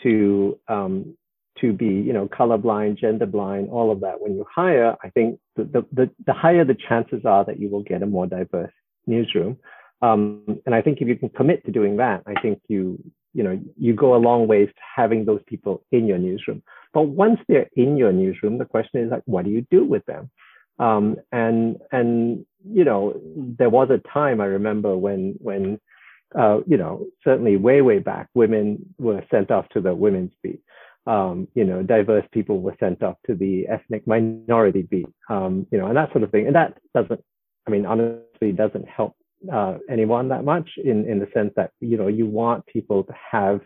to 0.03 0.59
um, 0.69 1.17
to 1.61 1.73
be, 1.73 1.87
you 1.87 2.13
know, 2.13 2.29
colorblind, 2.29 2.99
gender 2.99 3.27
blind, 3.27 3.69
all 3.71 3.91
of 3.91 4.01
that. 4.01 4.21
When 4.21 4.35
you 4.35 4.47
hire, 4.53 4.97
I 5.03 5.11
think 5.11 5.39
the, 5.57 5.85
the, 5.93 6.11
the, 6.27 6.33
higher 6.33 6.65
the 6.65 6.77
chances 6.89 7.25
are 7.25 7.45
that 7.45 7.59
you 7.59 7.69
will 7.69 7.83
get 7.83 8.03
a 8.03 8.07
more 8.07 8.27
diverse 8.27 8.73
newsroom. 9.07 9.59
Um, 10.03 10.61
and 10.67 10.75
I 10.75 10.83
think 10.83 11.01
if 11.01 11.09
you 11.09 11.17
can 11.17 11.31
commit 11.31 11.65
to 11.65 11.73
doing 11.73 11.97
that, 11.97 12.23
I 12.27 12.41
think 12.41 12.61
you, 12.69 13.03
you 13.33 13.43
know, 13.43 13.59
you 13.79 13.95
go 13.95 14.15
a 14.15 14.19
long 14.19 14.47
ways 14.47 14.69
to 14.69 14.83
having 14.95 15.25
those 15.25 15.41
people 15.47 15.83
in 15.91 16.07
your 16.07 16.19
newsroom. 16.19 16.63
But 16.93 17.03
once 17.03 17.41
they're 17.49 17.69
in 17.75 17.97
your 17.97 18.13
newsroom, 18.13 18.59
the 18.59 18.65
question 18.65 19.01
is 19.01 19.11
like, 19.11 19.23
what 19.27 19.45
do 19.45 19.51
you 19.51 19.67
do 19.71 19.85
with 19.85 20.05
them? 20.07 20.31
Um, 20.79 21.17
and, 21.33 21.77
and, 21.93 22.45
you 22.69 22.85
know, 22.85 23.19
there 23.59 23.71
was 23.71 23.89
a 23.91 24.09
time 24.09 24.41
I 24.41 24.47
remember 24.47 24.97
when, 24.97 25.37
when, 25.39 25.81
uh, 26.39 26.59
you 26.67 26.77
know, 26.77 27.07
certainly 27.25 27.57
way, 27.57 27.81
way 27.81 27.99
back, 27.99 28.29
women 28.35 28.95
were 28.99 29.25
sent 29.31 29.51
off 29.51 29.69
to 29.71 29.81
the 29.81 29.95
women's 29.95 30.33
beat 30.43 30.61
um, 31.07 31.49
you 31.55 31.65
know, 31.65 31.83
diverse 31.83 32.25
people 32.33 32.61
were 32.61 32.77
sent 32.81 33.03
up 33.03 33.19
to 33.27 33.35
the 33.35 33.67
ethnic 33.69 34.07
minority 34.07 34.83
beat, 34.83 35.09
um, 35.29 35.67
you 35.71 35.79
know, 35.79 35.87
and 35.87 35.97
that 35.97 36.11
sort 36.13 36.25
of 36.25 36.31
thing. 36.31 36.47
And 36.47 36.57
that 36.57 36.77
doesn't, 36.95 37.21
I 37.67 37.71
mean, 37.71 37.87
honestly, 37.87 38.53
doesn't 38.53 38.89
help 38.89 39.15
uh, 39.53 39.79
anyone 39.89 40.29
that 40.29 40.45
much 40.45 40.69
in, 40.83 41.09
in 41.09 41.19
the 41.19 41.29
sense 41.33 41.53
that, 41.57 41.71
you 41.81 41.97
know, 41.97 42.09
you 42.09 42.27
want 42.27 42.67
people 42.67 43.05
to 43.05 43.15
have 43.31 43.61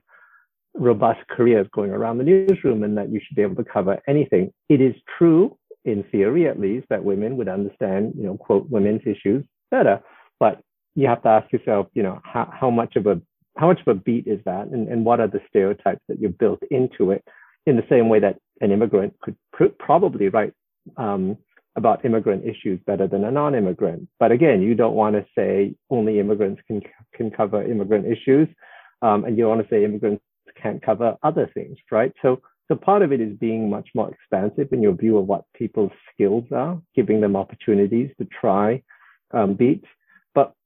robust 0.75 1.21
careers 1.29 1.67
going 1.73 1.91
around 1.91 2.19
the 2.19 2.25
newsroom 2.25 2.83
and 2.83 2.97
that 2.97 3.11
you 3.11 3.21
should 3.27 3.37
be 3.37 3.43
able 3.43 3.57
to 3.57 3.65
cover 3.65 3.99
anything. 4.07 4.53
It 4.69 4.81
is 4.81 4.95
true, 5.19 5.57
in 5.85 6.05
theory 6.13 6.47
at 6.47 6.61
least, 6.61 6.87
that 6.91 7.03
women 7.03 7.37
would 7.39 7.49
understand, 7.49 8.15
you 8.17 8.25
know, 8.25 8.37
quote, 8.37 8.69
women's 8.69 9.03
issues 9.07 9.45
better. 9.71 10.01
But 10.39 10.61
you 10.95 11.07
have 11.07 11.23
to 11.23 11.29
ask 11.29 11.53
yourself, 11.53 11.87
you 11.95 12.03
know, 12.03 12.21
how, 12.25 12.53
how 12.53 12.71
much 12.71 12.97
of 12.97 13.07
a 13.07 13.21
how 13.61 13.67
much 13.67 13.81
of 13.87 13.89
a 13.89 13.95
beat 13.95 14.27
is 14.27 14.41
that 14.47 14.69
and, 14.69 14.89
and 14.89 15.05
what 15.05 15.21
are 15.21 15.29
the 15.29 15.41
stereotypes 15.51 16.01
that 16.09 16.19
you've 16.19 16.39
built 16.39 16.61
into 16.71 17.11
it 17.11 17.23
in 17.67 17.77
the 17.77 17.85
same 17.91 18.09
way 18.09 18.19
that 18.19 18.39
an 18.63 18.73
immigrant 18.73 19.15
could 19.21 19.37
pr- 19.53 19.77
probably 19.79 20.29
write 20.29 20.55
um, 20.97 21.37
about 21.77 22.03
immigrant 22.07 22.43
issues 22.47 22.81
better 22.87 23.07
than 23.07 23.23
a 23.23 23.31
non-immigrant. 23.31 24.09
But 24.19 24.33
again, 24.33 24.63
you 24.63 24.75
don't 24.75 24.95
want 24.95 25.15
to 25.17 25.27
say 25.37 25.75
only 25.91 26.19
immigrants 26.19 26.63
can 26.67 26.81
can 27.15 27.31
cover 27.31 27.63
immigrant 27.63 28.07
issues, 28.07 28.49
um, 29.03 29.25
and 29.25 29.37
you 29.37 29.47
want 29.47 29.63
to 29.63 29.69
say 29.69 29.85
immigrants 29.85 30.25
can't 30.61 30.83
cover 30.83 31.17
other 31.23 31.51
things, 31.53 31.77
right? 31.91 32.13
So 32.23 32.41
so 32.69 32.77
part 32.77 33.03
of 33.03 33.13
it 33.13 33.21
is 33.21 33.37
being 33.37 33.69
much 33.69 33.89
more 33.95 34.11
expansive 34.11 34.73
in 34.73 34.81
your 34.81 34.95
view 34.95 35.19
of 35.19 35.27
what 35.27 35.45
people's 35.55 35.93
skills 36.13 36.45
are, 36.51 36.81
giving 36.95 37.21
them 37.21 37.37
opportunities 37.37 38.11
to 38.19 38.27
try 38.41 38.83
um, 39.33 39.55
beats. 39.55 39.87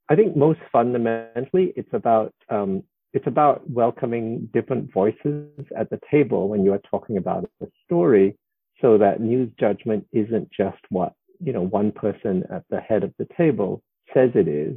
I 0.09 0.17
think 0.17 0.37
most 0.37 0.61
fundamentally, 0.71 1.73
it's 1.77 1.93
about 1.93 2.35
um, 2.51 2.83
it's 3.13 3.27
about 3.27 3.69
welcoming 3.71 4.49
different 4.53 4.93
voices 4.93 5.49
at 5.77 5.89
the 5.89 6.01
table 6.11 6.49
when 6.49 6.65
you 6.65 6.73
are 6.73 6.81
talking 6.91 7.17
about 7.17 7.49
a 7.63 7.67
story 7.85 8.37
so 8.81 8.99
that 8.99 9.21
news 9.21 9.51
judgment 9.59 10.05
isn't 10.13 10.51
just 10.51 10.79
what 10.91 11.15
you 11.41 11.53
know 11.53 11.63
one 11.63 11.93
person 11.93 12.45
at 12.53 12.65
the 12.71 12.81
head 12.81 13.05
of 13.05 13.15
the 13.19 13.27
table 13.37 13.83
says 14.13 14.31
it 14.35 14.49
is 14.49 14.77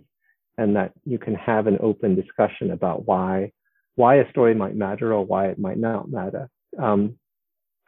and 0.57 0.75
that 0.75 0.91
you 1.03 1.17
can 1.17 1.35
have 1.35 1.67
an 1.67 1.77
open 1.81 2.15
discussion 2.15 2.71
about 2.71 3.05
why 3.05 3.51
why 3.95 4.15
a 4.15 4.29
story 4.29 4.53
might 4.53 4.75
matter 4.75 5.13
or 5.13 5.25
why 5.25 5.47
it 5.47 5.57
might 5.57 5.77
not 5.77 6.09
matter. 6.09 6.49
Um, 6.77 7.17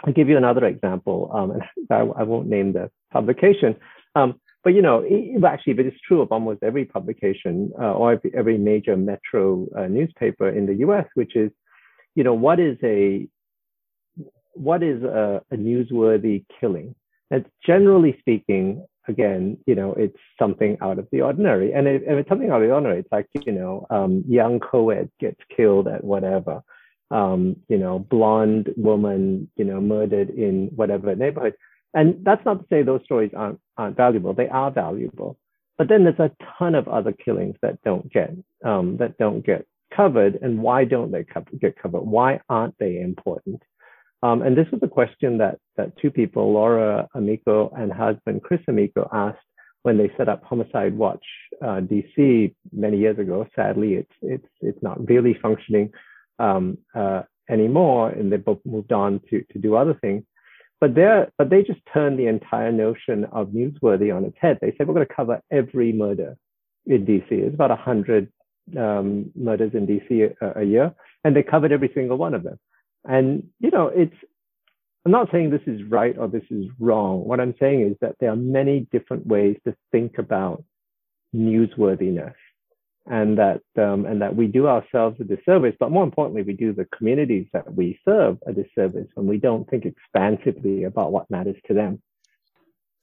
i'll 0.03 0.13
give 0.13 0.29
you 0.29 0.37
another 0.37 0.65
example 0.65 1.29
um, 1.33 1.51
and 1.51 1.63
I, 1.91 1.99
I, 2.21 2.23
won't 2.23 2.47
name 2.47 2.73
the 2.73 2.89
publication. 3.11 3.75
Um, 4.15 4.39
but 4.63 4.73
you 4.73 4.81
know 4.81 5.03
it, 5.05 5.43
actually 5.43 5.73
but 5.73 5.85
it's 5.85 5.99
true 6.07 6.21
of 6.21 6.31
almost 6.31 6.61
every 6.63 6.85
publication 6.85 7.71
uh, 7.79 7.93
or 7.93 8.19
every, 8.33 8.57
major 8.57 8.95
metro 8.97 9.67
uh, 9.77 9.87
newspaper 9.87 10.49
in 10.49 10.65
the 10.65 10.73
us 10.75 11.05
which 11.13 11.35
is 11.35 11.51
you 12.15 12.23
know 12.23 12.33
what 12.33 12.59
is 12.59 12.77
a 12.83 13.27
what 14.59 14.83
is 14.83 15.01
a, 15.03 15.41
a 15.51 15.55
newsworthy 15.55 16.45
killing? 16.59 16.93
And 17.31 17.45
generally 17.65 18.17
speaking, 18.19 18.85
again, 19.07 19.57
you 19.65 19.75
know, 19.75 19.93
it's 19.93 20.17
something 20.37 20.77
out 20.81 20.99
of 20.99 21.07
the 21.11 21.21
ordinary. 21.21 21.73
And 21.73 21.87
if, 21.87 22.01
if 22.01 22.09
it's 22.09 22.29
something 22.29 22.49
out 22.49 22.61
of 22.61 22.67
the 22.67 22.73
ordinary, 22.73 22.99
it's 22.99 23.11
like, 23.11 23.27
you 23.45 23.53
know, 23.53 23.85
um, 23.89 24.23
young 24.27 24.59
co-ed 24.59 25.09
gets 25.19 25.39
killed 25.55 25.87
at 25.87 26.03
whatever, 26.03 26.61
um, 27.09 27.55
you 27.69 27.77
know, 27.77 27.99
blonde 27.99 28.71
woman, 28.75 29.49
you 29.55 29.63
know, 29.63 29.79
murdered 29.79 30.29
in 30.29 30.69
whatever 30.75 31.15
neighborhood. 31.15 31.53
And 31.93 32.23
that's 32.23 32.45
not 32.45 32.59
to 32.59 32.65
say 32.69 32.83
those 32.83 33.03
stories 33.03 33.31
aren't, 33.35 33.59
aren't 33.77 33.97
valuable. 33.97 34.33
They 34.33 34.47
are 34.49 34.71
valuable. 34.71 35.37
But 35.77 35.87
then 35.87 36.03
there's 36.03 36.19
a 36.19 36.31
ton 36.57 36.75
of 36.75 36.87
other 36.87 37.13
killings 37.13 37.55
that 37.61 37.81
don't 37.83 38.11
get, 38.11 38.31
um, 38.63 38.97
that 38.97 39.17
don't 39.17 39.45
get 39.45 39.65
covered. 39.95 40.37
And 40.41 40.61
why 40.61 40.85
don't 40.85 41.11
they 41.11 41.23
co- 41.23 41.45
get 41.59 41.81
covered? 41.81 42.01
Why 42.01 42.41
aren't 42.49 42.77
they 42.79 42.99
important? 42.99 43.61
Um, 44.21 44.41
and 44.41 44.57
this 44.57 44.67
was 44.71 44.81
a 44.83 44.87
question 44.87 45.37
that, 45.37 45.59
that 45.77 45.97
two 46.01 46.11
people, 46.11 46.51
Laura 46.51 47.07
Amico 47.15 47.73
and 47.75 47.91
husband 47.91 48.43
Chris 48.43 48.59
Amico, 48.67 49.09
asked 49.13 49.39
when 49.83 49.97
they 49.97 50.11
set 50.17 50.29
up 50.29 50.43
Homicide 50.43 50.97
Watch 50.97 51.23
uh, 51.61 51.81
DC 51.81 52.53
many 52.71 52.97
years 52.97 53.17
ago. 53.17 53.47
Sadly, 53.55 53.93
it's 53.93 54.11
it's 54.21 54.47
it's 54.61 54.83
not 54.83 55.07
really 55.07 55.37
functioning 55.41 55.91
um, 56.37 56.77
uh, 56.93 57.23
anymore, 57.49 58.09
and 58.09 58.31
they 58.31 58.37
both 58.37 58.59
moved 58.65 58.91
on 58.91 59.21
to 59.29 59.43
to 59.51 59.59
do 59.59 59.75
other 59.75 59.93
things. 59.93 60.23
But 60.81 60.95
they 60.95 61.25
but 61.37 61.49
they 61.49 61.63
just 61.63 61.81
turned 61.93 62.17
the 62.17 62.27
entire 62.27 62.71
notion 62.71 63.25
of 63.31 63.49
newsworthy 63.49 64.15
on 64.15 64.23
its 64.23 64.37
head. 64.39 64.59
They 64.61 64.73
said 64.77 64.87
we're 64.87 64.93
going 64.93 65.07
to 65.07 65.13
cover 65.13 65.41
every 65.51 65.91
murder 65.91 66.37
in 66.85 67.05
DC. 67.05 67.25
It's 67.29 67.53
about 67.53 67.77
hundred 67.77 68.31
um, 68.77 69.31
murders 69.35 69.71
in 69.73 69.87
DC 69.87 70.35
a, 70.41 70.59
a 70.61 70.63
year, 70.63 70.93
and 71.23 71.35
they 71.35 71.43
covered 71.43 71.71
every 71.71 71.91
single 71.93 72.17
one 72.17 72.33
of 72.33 72.43
them. 72.43 72.59
And, 73.05 73.47
you 73.59 73.71
know, 73.71 73.87
it's, 73.87 74.15
I'm 75.05 75.11
not 75.11 75.29
saying 75.31 75.49
this 75.49 75.61
is 75.65 75.83
right 75.83 76.17
or 76.17 76.27
this 76.27 76.43
is 76.49 76.65
wrong. 76.79 77.25
What 77.25 77.39
I'm 77.39 77.55
saying 77.59 77.81
is 77.81 77.97
that 78.01 78.15
there 78.19 78.31
are 78.31 78.35
many 78.35 78.87
different 78.91 79.25
ways 79.25 79.57
to 79.65 79.75
think 79.91 80.17
about 80.17 80.63
newsworthiness 81.35 82.33
and 83.09 83.39
that, 83.39 83.61
um, 83.77 84.05
and 84.05 84.21
that 84.21 84.35
we 84.35 84.45
do 84.45 84.67
ourselves 84.67 85.19
a 85.19 85.23
disservice, 85.23 85.75
but 85.79 85.91
more 85.91 86.03
importantly, 86.03 86.43
we 86.43 86.53
do 86.53 86.71
the 86.71 86.85
communities 86.95 87.47
that 87.53 87.73
we 87.73 87.99
serve 88.07 88.37
a 88.45 88.53
disservice 88.53 89.07
when 89.15 89.25
we 89.25 89.37
don't 89.37 89.67
think 89.67 89.85
expansively 89.85 90.83
about 90.83 91.11
what 91.11 91.29
matters 91.29 91.57
to 91.67 91.73
them. 91.73 92.01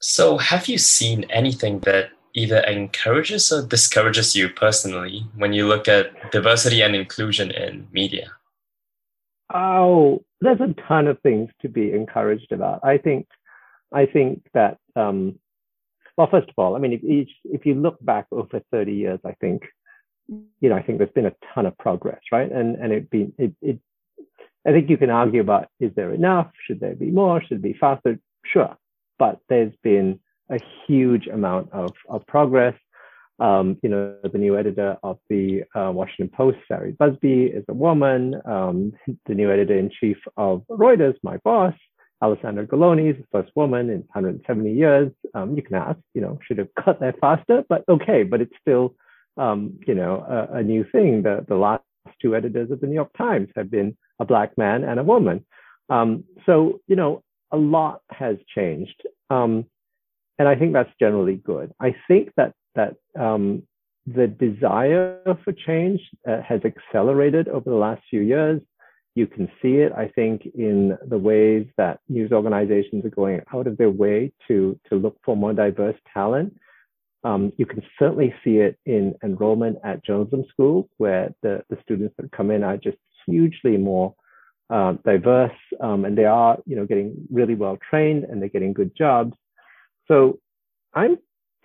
So, 0.00 0.38
have 0.38 0.68
you 0.68 0.78
seen 0.78 1.24
anything 1.30 1.80
that 1.80 2.10
either 2.34 2.60
encourages 2.60 3.50
or 3.50 3.66
discourages 3.66 4.36
you 4.36 4.48
personally 4.48 5.26
when 5.36 5.52
you 5.52 5.66
look 5.66 5.88
at 5.88 6.30
diversity 6.30 6.82
and 6.82 6.94
inclusion 6.94 7.50
in 7.50 7.88
media? 7.90 8.30
Oh, 9.52 10.22
there's 10.40 10.60
a 10.60 10.74
ton 10.86 11.08
of 11.08 11.20
things 11.22 11.50
to 11.62 11.68
be 11.68 11.92
encouraged 11.92 12.52
about. 12.52 12.80
I 12.84 12.98
think, 12.98 13.26
I 13.92 14.06
think 14.06 14.46
that, 14.54 14.78
um, 14.94 15.40
well, 16.16 16.28
first 16.30 16.48
of 16.48 16.54
all, 16.58 16.76
I 16.76 16.78
mean, 16.78 16.92
if, 16.92 17.02
each, 17.02 17.30
if 17.44 17.66
you 17.66 17.74
look 17.74 17.96
back 18.04 18.26
over 18.30 18.60
30 18.70 18.92
years, 18.92 19.20
I 19.24 19.32
think, 19.40 19.62
you 20.28 20.68
know, 20.68 20.76
I 20.76 20.82
think 20.82 20.98
there's 20.98 21.10
been 21.10 21.26
a 21.26 21.34
ton 21.54 21.66
of 21.66 21.76
progress, 21.78 22.20
right? 22.32 22.50
And 22.50 22.76
and 22.76 22.92
it 22.92 23.10
be 23.10 23.32
it, 23.38 23.52
it 23.62 23.78
I 24.66 24.72
think 24.72 24.90
you 24.90 24.96
can 24.96 25.10
argue 25.10 25.40
about 25.40 25.68
is 25.80 25.92
there 25.94 26.12
enough? 26.12 26.50
Should 26.66 26.80
there 26.80 26.94
be 26.94 27.10
more? 27.10 27.40
Should 27.42 27.58
it 27.58 27.62
be 27.62 27.76
faster? 27.78 28.18
Sure, 28.44 28.76
but 29.18 29.40
there's 29.48 29.74
been 29.82 30.20
a 30.50 30.58
huge 30.86 31.26
amount 31.26 31.72
of 31.72 31.92
of 32.08 32.26
progress. 32.26 32.74
Um, 33.38 33.76
you 33.82 33.90
know, 33.90 34.16
the 34.22 34.38
new 34.38 34.56
editor 34.56 34.96
of 35.02 35.18
the 35.28 35.62
uh, 35.74 35.92
Washington 35.92 36.30
Post, 36.34 36.58
Sally 36.68 36.92
Buzbee, 36.92 37.54
is 37.54 37.64
a 37.68 37.74
woman. 37.74 38.34
Um, 38.46 38.92
the 39.26 39.34
new 39.34 39.52
editor 39.52 39.78
in 39.78 39.90
chief 39.90 40.16
of 40.36 40.62
Reuters, 40.70 41.16
my 41.22 41.36
boss, 41.44 41.74
Alessandra 42.22 42.66
Galloni, 42.66 43.10
is 43.10 43.16
the 43.18 43.26
first 43.30 43.52
woman 43.54 43.90
in 43.90 43.98
170 44.12 44.72
years. 44.72 45.12
Um, 45.34 45.54
you 45.54 45.62
can 45.62 45.76
ask, 45.76 45.98
you 46.14 46.22
know, 46.22 46.38
should 46.46 46.58
have 46.58 46.68
cut 46.82 46.98
that 47.00 47.20
faster, 47.20 47.62
but 47.68 47.84
okay, 47.88 48.22
but 48.22 48.40
it's 48.40 48.54
still, 48.60 48.94
um, 49.36 49.78
you 49.86 49.94
know, 49.94 50.24
a, 50.28 50.58
a, 50.58 50.62
new 50.62 50.84
thing. 50.90 51.22
The, 51.22 51.44
the 51.46 51.56
last 51.56 51.82
two 52.20 52.34
editors 52.34 52.70
of 52.70 52.80
the 52.80 52.86
New 52.86 52.94
York 52.94 53.10
Times 53.16 53.48
have 53.56 53.70
been 53.70 53.96
a 54.18 54.24
black 54.24 54.56
man 54.56 54.84
and 54.84 54.98
a 54.98 55.04
woman. 55.04 55.44
Um, 55.90 56.24
so, 56.46 56.80
you 56.86 56.96
know, 56.96 57.22
a 57.52 57.56
lot 57.56 58.00
has 58.10 58.36
changed. 58.54 59.02
Um, 59.30 59.66
and 60.38 60.48
I 60.48 60.54
think 60.56 60.72
that's 60.72 60.92
generally 61.00 61.36
good. 61.36 61.72
I 61.80 61.94
think 62.08 62.30
that 62.36 62.52
that 62.74 62.96
um, 63.18 63.62
the 64.06 64.26
desire 64.26 65.20
for 65.44 65.52
change 65.52 66.00
uh, 66.28 66.40
has 66.42 66.60
accelerated 66.64 67.48
over 67.48 67.70
the 67.70 67.76
last 67.76 68.02
few 68.08 68.20
years. 68.20 68.60
You 69.14 69.26
can 69.26 69.48
see 69.62 69.76
it, 69.76 69.92
I 69.92 70.08
think, 70.08 70.46
in 70.54 70.96
the 71.08 71.16
ways 71.18 71.66
that 71.78 72.00
news 72.08 72.32
organizations 72.32 73.04
are 73.06 73.10
going 73.10 73.40
out 73.52 73.66
of 73.66 73.78
their 73.78 73.90
way 73.90 74.30
to, 74.46 74.78
to 74.90 74.96
look 74.96 75.16
for 75.24 75.34
more 75.34 75.54
diverse 75.54 75.96
talent. 76.12 76.54
Um, 77.26 77.52
you 77.60 77.66
can 77.66 77.82
certainly 77.98 78.30
see 78.42 78.56
it 78.66 78.74
in 78.84 79.04
enrollment 79.28 79.76
at 79.82 80.04
journalism 80.06 80.44
School, 80.52 80.88
where 81.02 81.34
the, 81.42 81.54
the 81.70 81.78
students 81.84 82.14
that 82.16 82.36
come 82.38 82.52
in 82.54 82.62
are 82.62 82.76
just 82.76 82.98
hugely 83.26 83.76
more 83.76 84.14
uh, 84.76 84.92
diverse, 85.04 85.58
um, 85.86 86.04
and 86.06 86.16
they 86.16 86.24
are, 86.24 86.54
you 86.68 86.76
know, 86.76 86.86
getting 86.86 87.08
really 87.38 87.56
well 87.64 87.76
trained 87.90 88.22
and 88.24 88.36
they're 88.40 88.56
getting 88.56 88.72
good 88.80 88.92
jobs. 88.96 89.34
So 90.08 90.38
I'm 90.94 91.14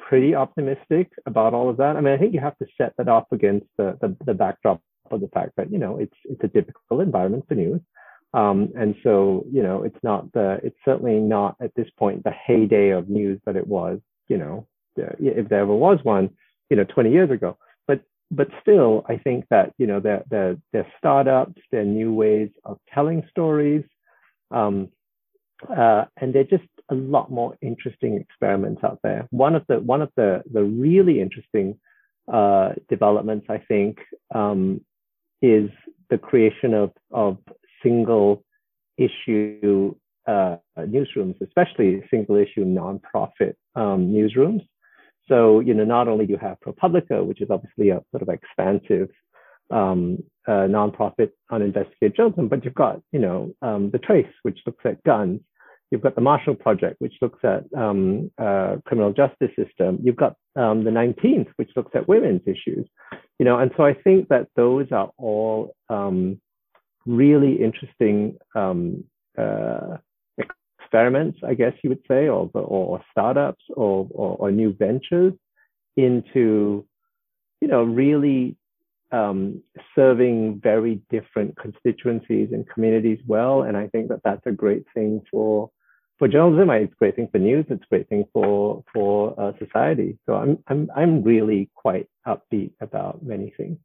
pretty 0.10 0.34
optimistic 0.34 1.08
about 1.26 1.54
all 1.54 1.70
of 1.70 1.78
that. 1.78 1.96
I 1.96 2.02
mean, 2.02 2.14
I 2.14 2.18
think 2.18 2.34
you 2.34 2.40
have 2.50 2.58
to 2.58 2.68
set 2.80 2.92
that 2.98 3.08
off 3.08 3.28
against 3.32 3.68
the, 3.78 3.88
the, 4.02 4.10
the 4.26 4.34
backdrop 4.34 4.82
of 5.12 5.22
the 5.22 5.28
fact 5.28 5.52
that, 5.58 5.72
you 5.72 5.78
know, 5.78 5.94
it's, 5.98 6.20
it's 6.26 6.44
a 6.44 6.48
difficult 6.48 7.02
environment 7.02 7.46
for 7.48 7.56
news. 7.56 7.82
Um, 8.34 8.70
and 8.76 8.96
so, 9.04 9.46
you 9.52 9.62
know, 9.62 9.84
it's 9.84 10.04
not 10.04 10.32
the, 10.32 10.60
it's 10.64 10.82
certainly 10.86 11.20
not 11.20 11.56
at 11.62 11.76
this 11.76 11.90
point 12.00 12.24
the 12.24 12.34
heyday 12.48 12.90
of 12.90 13.10
news 13.10 13.40
that 13.46 13.58
it 13.62 13.68
was, 13.68 14.00
you 14.28 14.38
know, 14.38 14.68
if 14.96 15.50
there 15.50 15.62
ever 15.62 15.76
was 15.76 16.00
one, 16.04 16.30
you 16.70 16.78
know, 16.78 16.84
20 16.84 17.12
years 17.12 17.32
ago. 17.32 17.58
But, 17.88 18.02
but 18.30 18.48
still, 18.62 19.06
I 19.08 19.18
think 19.18 19.46
that, 19.50 19.74
you 19.78 19.88
know, 19.88 20.00
they're, 20.00 20.24
they're, 20.30 20.58
they're 20.74 20.92
startups, 20.98 21.62
they're 21.72 21.86
new 21.86 22.14
ways 22.14 22.50
of 22.66 22.78
telling 22.94 23.24
stories. 23.30 23.84
Um, 24.52 24.90
uh, 25.70 26.06
and 26.18 26.34
they're 26.34 26.44
just 26.44 26.64
a 26.90 26.96
lot 26.96 27.32
more 27.32 27.56
interesting 27.62 28.18
experiments 28.18 28.84
out 28.84 29.00
there. 29.04 29.28
One 29.32 29.56
of 29.56 29.64
the 29.68 29.80
one 29.80 30.02
of 30.02 30.10
the 30.16 30.42
the 30.52 30.64
really 30.64 31.22
interesting 31.22 31.80
uh, 32.32 32.74
developments, 32.90 33.46
I 33.50 33.60
think, 33.60 34.00
um, 34.34 34.82
is 35.42 35.70
the 36.10 36.18
creation 36.18 36.74
of 36.74 36.92
of 37.12 37.38
single 37.84 38.44
issue 38.98 39.96
uh, 40.28 40.58
newsrooms, 40.78 41.40
especially 41.42 42.04
single 42.12 42.36
issue 42.36 42.66
nonprofit 42.66 43.56
um, 43.76 44.12
newsrooms. 44.12 44.66
So 45.28 45.60
you 45.60 45.74
know, 45.74 45.86
not 45.86 46.08
only 46.08 46.26
do 46.26 46.34
you 46.34 46.40
have 46.40 46.58
ProPublica, 46.66 47.26
which 47.26 47.42
is 47.42 47.50
obviously 47.50 47.90
a 47.90 48.02
sort 48.12 48.22
of 48.22 48.30
expansive 48.30 49.10
um, 49.72 50.24
uh, 50.48 50.68
nonprofit 50.68 51.32
journalism, 51.50 52.48
but 52.48 52.66
you've 52.66 52.76
got, 52.76 53.02
you 53.12 53.20
know, 53.20 53.54
um, 53.62 53.90
the 53.92 54.00
Trace, 54.00 54.28
which 54.44 54.60
looks 54.66 54.84
at 54.86 55.04
guns. 55.04 55.40
You've 55.92 56.02
got 56.02 56.16
the 56.16 56.22
Marshall 56.22 56.56
Project, 56.56 56.96
which 57.00 57.16
looks 57.22 57.40
at 57.44 57.66
um, 57.78 58.32
uh, 58.38 58.78
criminal 58.86 59.12
justice 59.12 59.52
system. 59.58 60.00
You've 60.02 60.16
got 60.16 60.36
um, 60.56 60.84
the 60.86 60.90
19th, 60.90 61.50
which 61.58 61.70
looks 61.76 61.92
at 61.96 62.08
women's 62.08 62.42
issues. 62.46 62.88
You 63.40 63.46
know, 63.46 63.60
and 63.60 63.72
so 63.76 63.84
I 63.84 63.94
think 63.94 64.30
that 64.30 64.48
those 64.56 64.88
are 64.92 65.12
all 65.18 65.76
um, 65.90 66.40
really 67.06 67.62
interesting 67.62 68.38
um, 68.56 69.04
uh, 69.38 69.98
experiments, 70.92 71.40
I 71.48 71.54
guess 71.54 71.74
you 71.84 71.90
would 71.90 72.04
say, 72.08 72.28
or, 72.28 72.50
or, 72.54 73.02
startups 73.12 73.64
or, 73.70 74.08
or, 74.12 74.36
or 74.38 74.52
new 74.52 74.74
ventures 74.74 75.34
into, 75.96 76.86
you 77.62 77.68
know, 77.68 77.84
really 77.84 78.58
um, 79.14 79.64
serving 79.96 80.60
very 80.62 81.02
different 81.10 81.56
constituencies 81.58 82.50
and 82.52 82.68
communities 82.70 83.20
well. 83.26 83.64
And 83.64 83.78
I 83.78 83.88
think 83.88 84.10
that 84.10 84.22
that's 84.24 84.46
a 84.46 84.52
great 84.52 84.86
thing 84.94 85.22
for 85.32 85.70
for 86.20 86.28
journalism. 86.28 86.70
It's 86.70 86.94
a 86.94 86.96
great 86.98 87.16
thing 87.16 87.30
for 87.32 87.40
news. 87.40 87.66
It's 87.70 87.84
a 87.84 87.88
great 87.90 88.10
thing 88.10 88.26
for 88.34 88.84
for 88.94 89.34
uh, 89.40 89.54
society. 89.60 90.18
So 90.26 90.36
I'm 90.36 90.58
I'm 90.68 90.90
I'm 90.96 91.24
really 91.24 91.70
quite 91.74 92.08
upbeat 92.28 92.72
about 92.82 93.24
many 93.24 93.54
things. 93.56 93.78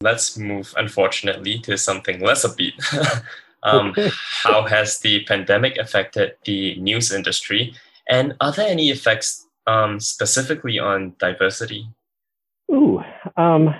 Let's 0.00 0.36
move, 0.36 0.74
unfortunately, 0.76 1.60
to 1.60 1.76
something 1.78 2.20
less 2.20 2.44
upbeat. 2.44 2.74
um, 3.62 3.94
how 4.42 4.66
has 4.66 4.98
the 5.00 5.24
pandemic 5.24 5.76
affected 5.78 6.34
the 6.44 6.78
news 6.80 7.12
industry, 7.12 7.74
and 8.08 8.34
are 8.40 8.52
there 8.52 8.68
any 8.68 8.90
effects 8.90 9.46
um, 9.66 10.00
specifically 10.00 10.78
on 10.78 11.14
diversity? 11.18 11.88
Ooh, 12.70 13.00
um, 13.36 13.74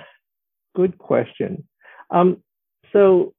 good 0.75 0.97
question. 0.97 1.67
Um, 2.11 2.43
so 2.91 3.33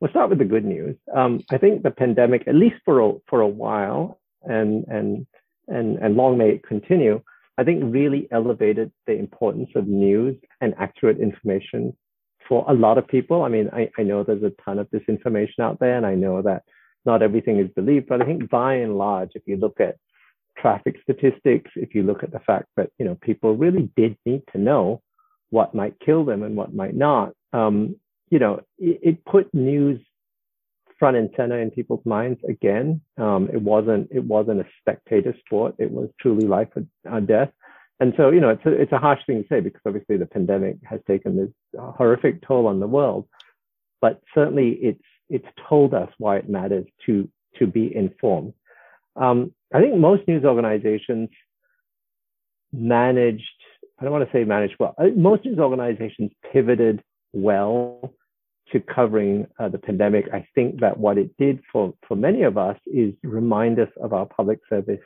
we'll 0.00 0.10
start 0.10 0.30
with 0.30 0.38
the 0.38 0.44
good 0.44 0.64
news. 0.64 0.96
Um, 1.14 1.40
I 1.50 1.58
think 1.58 1.82
the 1.82 1.90
pandemic, 1.90 2.46
at 2.46 2.54
least 2.54 2.76
for 2.84 3.00
a, 3.00 3.12
for 3.28 3.40
a 3.40 3.48
while, 3.48 4.20
and 4.42 4.84
and 4.88 5.26
and 5.68 5.98
and 5.98 6.16
long 6.16 6.36
may 6.36 6.50
it 6.50 6.62
continue, 6.62 7.22
I 7.56 7.64
think 7.64 7.82
really 7.86 8.28
elevated 8.30 8.92
the 9.06 9.14
importance 9.14 9.70
of 9.74 9.86
news 9.86 10.36
and 10.60 10.74
accurate 10.78 11.20
information 11.20 11.96
for 12.48 12.64
a 12.68 12.74
lot 12.74 12.98
of 12.98 13.06
people. 13.06 13.42
I 13.42 13.48
mean, 13.48 13.70
I, 13.72 13.90
I 13.98 14.02
know 14.02 14.22
there's 14.22 14.42
a 14.42 14.52
ton 14.64 14.78
of 14.78 14.88
disinformation 14.90 15.60
out 15.60 15.78
there, 15.80 15.96
and 15.96 16.06
I 16.06 16.14
know 16.14 16.42
that 16.42 16.62
not 17.04 17.22
everything 17.22 17.58
is 17.58 17.68
believed, 17.74 18.06
but 18.08 18.22
I 18.22 18.24
think 18.24 18.48
by 18.50 18.74
and 18.74 18.96
large, 18.96 19.30
if 19.34 19.42
you 19.46 19.56
look 19.56 19.80
at 19.80 19.96
traffic 20.58 20.96
statistics, 21.02 21.70
if 21.76 21.94
you 21.94 22.02
look 22.02 22.22
at 22.22 22.32
the 22.32 22.40
fact 22.40 22.66
that 22.76 22.90
you 22.98 23.04
know 23.04 23.16
people 23.20 23.56
really 23.56 23.90
did 23.96 24.16
need 24.24 24.42
to 24.52 24.58
know 24.58 25.02
what 25.50 25.74
might 25.74 25.98
kill 26.04 26.24
them 26.24 26.42
and 26.42 26.56
what 26.56 26.74
might 26.74 26.94
not, 26.94 27.32
um, 27.52 27.96
you 28.30 28.38
know, 28.38 28.60
it, 28.78 29.00
it, 29.02 29.24
put 29.24 29.52
news 29.54 30.00
front 30.98 31.16
and 31.16 31.30
center 31.36 31.60
in 31.60 31.70
people's 31.70 32.04
minds 32.04 32.40
again. 32.48 33.00
Um, 33.18 33.48
it 33.52 33.60
wasn't 33.60 34.08
it 34.10 34.24
wasn't 34.24 34.60
a 34.60 34.66
spectator 34.80 35.34
sport. 35.44 35.74
It 35.78 35.90
was 35.90 36.08
truly 36.20 36.46
life 36.46 36.68
or 37.04 37.20
death. 37.20 37.50
And 38.00 38.12
so, 38.16 38.30
you 38.30 38.40
know, 38.40 38.50
it's 38.50 38.66
a, 38.66 38.72
it's 38.72 38.92
a 38.92 38.98
harsh 38.98 39.20
thing 39.26 39.42
to 39.42 39.48
say 39.48 39.60
because 39.60 39.80
obviously 39.86 40.16
the 40.16 40.26
pandemic 40.26 40.76
has 40.84 41.00
taken 41.06 41.36
this 41.36 41.50
horrific 41.96 42.46
toll 42.46 42.66
on 42.66 42.80
the 42.80 42.86
world, 42.88 43.28
but 44.00 44.20
certainly 44.34 44.70
it's 44.82 45.02
it's 45.30 45.46
told 45.68 45.94
us 45.94 46.10
why 46.18 46.36
it 46.36 46.48
matters 46.48 46.86
to 47.06 47.28
to 47.58 47.66
be 47.66 47.94
informed. 47.94 48.52
Um, 49.16 49.52
I 49.72 49.80
think 49.80 49.96
most 49.96 50.26
news 50.26 50.44
organizations 50.44 51.28
managed, 52.72 53.42
I 53.98 54.04
don't 54.04 54.12
want 54.12 54.28
to 54.28 54.36
say 54.36 54.44
managed 54.44 54.74
well, 54.78 54.94
most 55.16 55.44
news 55.44 55.58
organizations 55.58 56.32
pivoted 56.52 57.02
well 57.32 58.12
to 58.72 58.80
covering 58.80 59.46
uh, 59.58 59.68
the 59.68 59.78
pandemic. 59.78 60.26
I 60.32 60.46
think 60.54 60.80
that 60.80 60.98
what 60.98 61.18
it 61.18 61.36
did 61.38 61.60
for, 61.72 61.94
for 62.08 62.16
many 62.16 62.42
of 62.42 62.58
us 62.58 62.76
is 62.86 63.14
remind 63.22 63.78
us 63.78 63.88
of 64.02 64.12
our 64.12 64.26
public 64.26 64.58
service 64.68 65.00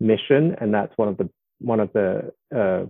mission. 0.00 0.56
And 0.60 0.74
that's 0.74 0.92
one 0.96 1.08
of 1.08 1.16
the, 1.16 1.30
one 1.60 1.80
of 1.80 1.92
the, 1.92 2.32
uh, 2.54 2.86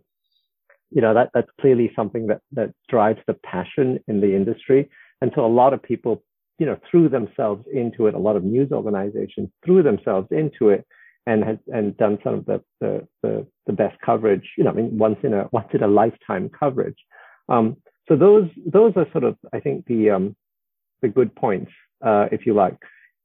you 0.90 1.00
know, 1.00 1.14
that, 1.14 1.30
that's 1.34 1.50
clearly 1.60 1.92
something 1.94 2.26
that, 2.28 2.40
that 2.52 2.72
drives 2.88 3.20
the 3.26 3.34
passion 3.34 4.00
in 4.08 4.20
the 4.20 4.34
industry. 4.34 4.88
And 5.20 5.30
so 5.34 5.44
a 5.44 5.48
lot 5.48 5.74
of 5.74 5.82
people 5.82 6.22
you 6.60 6.66
know, 6.66 6.78
threw 6.88 7.08
themselves 7.08 7.64
into 7.72 8.06
it. 8.06 8.14
A 8.14 8.18
lot 8.18 8.36
of 8.36 8.44
news 8.44 8.70
organizations 8.70 9.48
threw 9.64 9.82
themselves 9.82 10.28
into 10.30 10.68
it 10.68 10.86
and 11.26 11.42
has 11.42 11.56
and 11.68 11.96
done 11.96 12.18
some 12.22 12.34
of 12.34 12.44
the 12.44 12.62
the 12.80 13.08
the, 13.22 13.46
the 13.66 13.72
best 13.72 13.98
coverage. 14.04 14.46
You 14.58 14.64
know, 14.64 14.70
I 14.70 14.74
mean, 14.74 14.98
once 14.98 15.16
in 15.22 15.32
a 15.32 15.48
once 15.52 15.68
in 15.72 15.82
a 15.82 15.88
lifetime 15.88 16.50
coverage. 16.50 16.98
Um, 17.48 17.78
so 18.08 18.14
those 18.14 18.48
those 18.66 18.92
are 18.96 19.06
sort 19.10 19.24
of 19.24 19.38
I 19.54 19.60
think 19.60 19.86
the 19.86 20.10
um, 20.10 20.36
the 21.00 21.08
good 21.08 21.34
points, 21.34 21.72
uh, 22.04 22.26
if 22.30 22.44
you 22.44 22.52
like. 22.52 22.76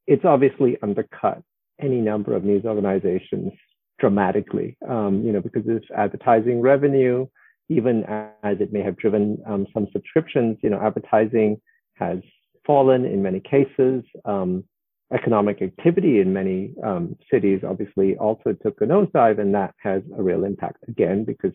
It's 0.06 0.24
obviously 0.24 0.78
undercut 0.82 1.42
any 1.78 2.00
number 2.00 2.34
of 2.34 2.42
news 2.42 2.64
organizations 2.64 3.52
dramatically, 3.98 4.76
um, 4.88 5.22
you 5.24 5.32
know, 5.32 5.40
because 5.40 5.62
it's 5.66 5.86
advertising 5.96 6.60
revenue, 6.60 7.26
even 7.68 8.04
as 8.42 8.60
it 8.60 8.72
may 8.72 8.82
have 8.82 8.96
driven 8.96 9.38
um, 9.46 9.66
some 9.72 9.88
subscriptions, 9.92 10.56
you 10.62 10.70
know, 10.70 10.80
advertising 10.80 11.60
has 11.94 12.18
fallen 12.66 13.04
in 13.04 13.22
many 13.22 13.40
cases. 13.40 14.04
Um, 14.24 14.64
economic 15.12 15.62
activity 15.62 16.20
in 16.20 16.32
many 16.32 16.74
um, 16.84 17.16
cities 17.30 17.60
obviously 17.66 18.16
also 18.16 18.52
took 18.62 18.80
a 18.80 18.84
nosedive, 18.84 19.38
and 19.38 19.54
that 19.54 19.74
has 19.78 20.02
a 20.18 20.22
real 20.22 20.44
impact 20.44 20.82
again 20.88 21.24
because 21.24 21.52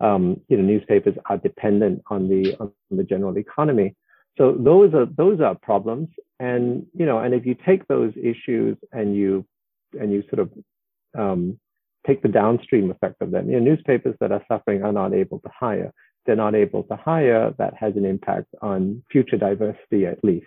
um, 0.00 0.40
you 0.48 0.56
know 0.56 0.62
newspapers 0.62 1.14
are 1.26 1.38
dependent 1.38 2.02
on 2.10 2.28
the 2.28 2.56
on 2.60 2.72
the 2.90 3.02
general 3.02 3.36
economy. 3.38 3.94
So 4.38 4.52
those 4.58 4.94
are 4.94 5.06
those 5.06 5.40
are 5.40 5.54
problems, 5.54 6.08
and 6.38 6.86
you 6.94 7.06
know, 7.06 7.18
and 7.18 7.34
if 7.34 7.44
you 7.44 7.56
take 7.66 7.86
those 7.88 8.12
issues 8.16 8.76
and 8.92 9.16
you 9.16 9.44
and 9.98 10.12
you 10.12 10.22
sort 10.32 10.40
of 10.40 10.50
um, 11.18 11.58
take 12.06 12.22
the 12.22 12.28
downstream 12.28 12.90
effect 12.90 13.20
of 13.20 13.30
them, 13.30 13.50
you 13.50 13.58
know, 13.58 13.70
newspapers 13.70 14.14
that 14.20 14.32
are 14.32 14.44
suffering 14.48 14.82
are 14.82 14.92
not 14.92 15.12
able 15.12 15.40
to 15.40 15.50
hire 15.58 15.92
they're 16.26 16.36
not 16.36 16.54
able 16.54 16.82
to 16.84 16.96
hire, 16.96 17.54
that 17.58 17.74
has 17.74 17.96
an 17.96 18.04
impact 18.04 18.48
on 18.60 19.02
future 19.10 19.36
diversity 19.36 20.06
at 20.06 20.22
least. 20.22 20.46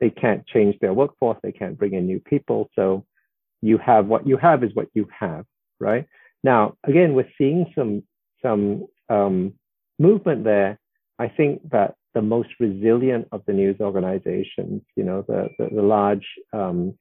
They 0.00 0.10
can't 0.10 0.46
change 0.46 0.78
their 0.80 0.92
workforce, 0.92 1.38
they 1.42 1.52
can't 1.52 1.78
bring 1.78 1.94
in 1.94 2.06
new 2.06 2.20
people. 2.20 2.70
So 2.76 3.04
you 3.62 3.78
have 3.78 4.06
what 4.06 4.26
you 4.26 4.36
have 4.36 4.62
is 4.62 4.74
what 4.74 4.88
you 4.94 5.08
have, 5.18 5.44
right? 5.80 6.06
Now, 6.44 6.76
again, 6.84 7.14
we're 7.14 7.32
seeing 7.36 7.72
some 7.74 8.04
some 8.42 8.86
um, 9.08 9.54
movement 9.98 10.44
there. 10.44 10.78
I 11.18 11.26
think 11.26 11.68
that 11.70 11.94
the 12.14 12.22
most 12.22 12.50
resilient 12.60 13.26
of 13.32 13.42
the 13.46 13.52
news 13.52 13.76
organizations, 13.80 14.82
you 14.94 15.02
know, 15.02 15.24
the 15.26 15.48
the, 15.58 15.74
the 15.74 15.82
large 15.82 16.26
um, 16.52 16.94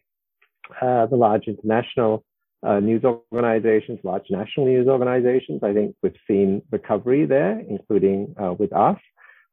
uh, 0.81 1.05
the 1.05 1.15
large 1.15 1.47
international 1.47 2.23
uh, 2.63 2.79
news 2.79 3.03
organizations, 3.03 3.99
large 4.03 4.25
national 4.29 4.65
news 4.65 4.87
organizations. 4.87 5.61
I 5.63 5.73
think 5.73 5.95
we've 6.01 6.13
seen 6.27 6.61
recovery 6.71 7.25
there, 7.25 7.59
including 7.59 8.35
uh, 8.41 8.53
with 8.53 8.73
us. 8.73 8.97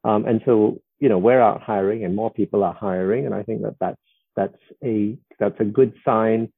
Um, 0.04 0.26
and 0.26 0.40
so, 0.44 0.80
you 0.98 1.08
know, 1.08 1.18
we're 1.18 1.40
out 1.40 1.62
hiring 1.62 2.04
and 2.04 2.14
more 2.14 2.30
people 2.30 2.64
are 2.64 2.74
hiring. 2.74 3.26
And 3.26 3.34
I 3.34 3.42
think 3.42 3.62
that 3.62 3.76
that's, 3.80 4.00
that's 4.36 4.58
a, 4.84 5.16
that's 5.38 5.58
a 5.60 5.64
good 5.64 5.94
sign, 6.04 6.52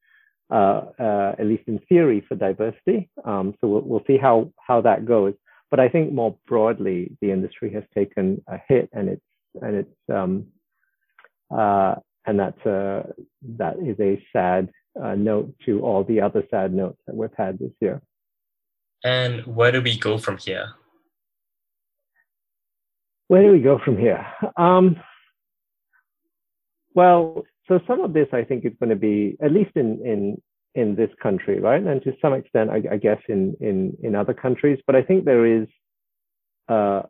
uh, 0.49 0.81
uh 0.99 1.35
at 1.37 1.45
least 1.45 1.63
in 1.67 1.79
theory 1.89 2.25
for 2.27 2.35
diversity. 2.35 3.09
Um, 3.25 3.53
so 3.59 3.67
we'll, 3.67 3.81
we'll 3.81 4.03
see 4.07 4.17
how, 4.17 4.51
how 4.65 4.81
that 4.81 5.05
goes. 5.05 5.33
But 5.69 5.81
I 5.81 5.89
think 5.89 6.13
more 6.13 6.37
broadly, 6.47 7.17
the 7.21 7.31
industry 7.31 7.73
has 7.73 7.83
taken 7.93 8.41
a 8.47 8.57
hit 8.67 8.89
and 8.93 9.09
it's, 9.09 9.21
and 9.61 9.75
it's, 9.75 9.97
um, 10.13 10.47
uh, 11.51 11.95
and 12.25 12.39
that's 12.39 12.65
a, 12.65 13.05
that 13.57 13.77
is 13.79 13.99
a 13.99 14.21
sad 14.33 14.69
uh, 15.01 15.15
note 15.15 15.53
to 15.65 15.81
all 15.81 16.03
the 16.03 16.21
other 16.21 16.43
sad 16.49 16.73
notes 16.73 16.99
that 17.07 17.15
we've 17.15 17.29
had 17.37 17.59
this 17.59 17.71
year. 17.79 18.01
And 19.03 19.45
where 19.45 19.71
do 19.71 19.81
we 19.81 19.97
go 19.97 20.17
from 20.17 20.37
here? 20.37 20.73
Where 23.27 23.43
do 23.43 23.51
we 23.51 23.59
go 23.59 23.79
from 23.83 23.97
here? 23.97 24.25
Um, 24.55 24.97
well, 26.95 27.43
so 27.67 27.79
some 27.87 28.01
of 28.01 28.13
this 28.13 28.27
I 28.31 28.43
think 28.43 28.65
is 28.65 28.73
going 28.79 28.89
to 28.89 28.95
be 28.95 29.37
at 29.41 29.51
least 29.51 29.71
in 29.75 30.01
in 30.05 30.41
in 30.73 30.95
this 30.95 31.09
country, 31.21 31.59
right, 31.59 31.81
and 31.83 32.01
to 32.03 32.13
some 32.21 32.33
extent, 32.33 32.69
I, 32.69 32.81
I 32.93 32.97
guess 32.97 33.19
in 33.27 33.55
in 33.59 33.97
in 34.01 34.15
other 34.15 34.33
countries. 34.33 34.79
But 34.87 34.95
I 34.95 35.03
think 35.03 35.25
there 35.25 35.45
is 35.45 35.67
uh, 36.69 37.03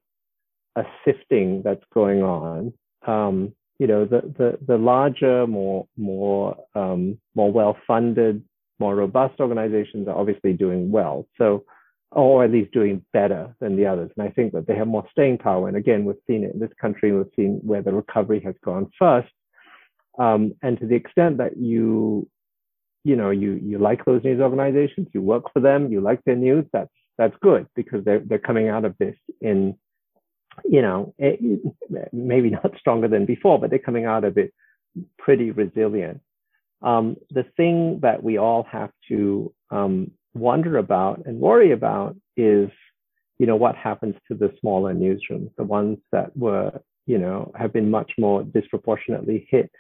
a 0.76 0.84
sifting 1.06 1.62
that's 1.64 1.84
going 1.94 2.24
on. 2.24 2.74
Um, 3.06 3.54
you 3.80 3.88
know, 3.88 4.06
the, 4.06 4.22
the, 4.38 4.58
the 4.66 4.78
larger, 4.78 5.46
more, 5.46 5.88
more, 5.98 6.58
um, 6.76 7.20
more 7.36 7.52
well-funded, 7.52 8.44
more 8.80 8.96
robust 8.96 9.40
organizations 9.40 10.08
are 10.08 10.16
obviously 10.16 10.54
doing 10.54 10.92
well. 10.92 11.28
So, 11.38 11.64
or 12.12 12.44
at 12.44 12.52
least 12.52 12.72
doing 12.72 13.06
better 13.12 13.54
than 13.60 13.76
the 13.76 13.86
others. 13.86 14.12
And 14.16 14.28
I 14.28 14.32
think 14.32 14.54
that 14.54 14.66
they 14.66 14.76
have 14.76 14.88
more 14.88 15.06
staying 15.12 15.40
power. 15.40 15.68
And 15.68 15.76
again, 15.76 16.06
we've 16.06 16.16
seen 16.26 16.44
it 16.44 16.54
in 16.54 16.60
this 16.60 16.72
country, 16.80 17.12
we've 17.12 17.26
seen 17.36 17.60
where 17.64 17.82
the 17.82 17.94
recovery 17.94 18.42
has 18.46 18.56
gone 18.64 18.90
first. 18.98 19.28
Um, 20.18 20.54
and 20.64 20.80
to 20.80 20.88
the 20.88 20.96
extent 20.96 21.38
that 21.38 21.58
you, 21.58 22.28
you 23.04 23.16
know, 23.16 23.30
you, 23.30 23.60
you 23.62 23.78
like 23.78 24.06
those 24.06 24.24
news 24.24 24.42
organizations, 24.42 25.10
you 25.14 25.22
work 25.22 25.52
for 25.54 25.60
them, 25.60 25.92
you 25.92 26.02
like 26.02 26.24
their 26.24 26.36
news, 26.36 26.66
that's, 26.72 26.90
that's 27.18 27.36
good 27.42 27.68
because 27.76 28.04
they're, 28.06 28.22
they're 28.26 28.40
coming 28.40 28.70
out 28.70 28.86
of 28.86 28.96
this 29.00 29.16
in, 29.42 29.78
you 30.66 30.82
know, 30.82 31.14
it, 31.18 31.40
maybe 32.12 32.50
not 32.50 32.74
stronger 32.80 33.08
than 33.08 33.26
before, 33.26 33.60
but 33.60 33.70
they're 33.70 33.80
coming 33.80 34.06
out 34.06 34.24
of 34.24 34.38
it 34.38 34.54
pretty 35.18 35.52
resilient. 35.52 36.22
Um, 36.82 37.18
the 37.32 37.46
thing 37.56 38.00
that 38.02 38.24
we 38.24 38.38
all 38.38 38.64
have 38.72 38.92
to 39.10 39.54
um, 39.72 40.12
wonder 40.34 40.78
about 40.78 41.26
and 41.26 41.40
worry 41.40 41.72
about 41.72 42.16
is, 42.36 42.70
you 43.40 43.46
know, 43.46 43.56
what 43.56 43.76
happens 43.76 44.16
to 44.28 44.36
the 44.36 44.54
smaller 44.60 44.94
newsrooms, 44.94 45.50
the 45.58 45.64
ones 45.64 45.98
that 46.12 46.36
were, 46.38 46.72
you 47.06 47.18
know, 47.18 47.52
have 47.56 47.74
been 47.74 47.90
much 47.90 48.12
more 48.18 48.44
disproportionately 48.44 49.48
hit 49.50 49.72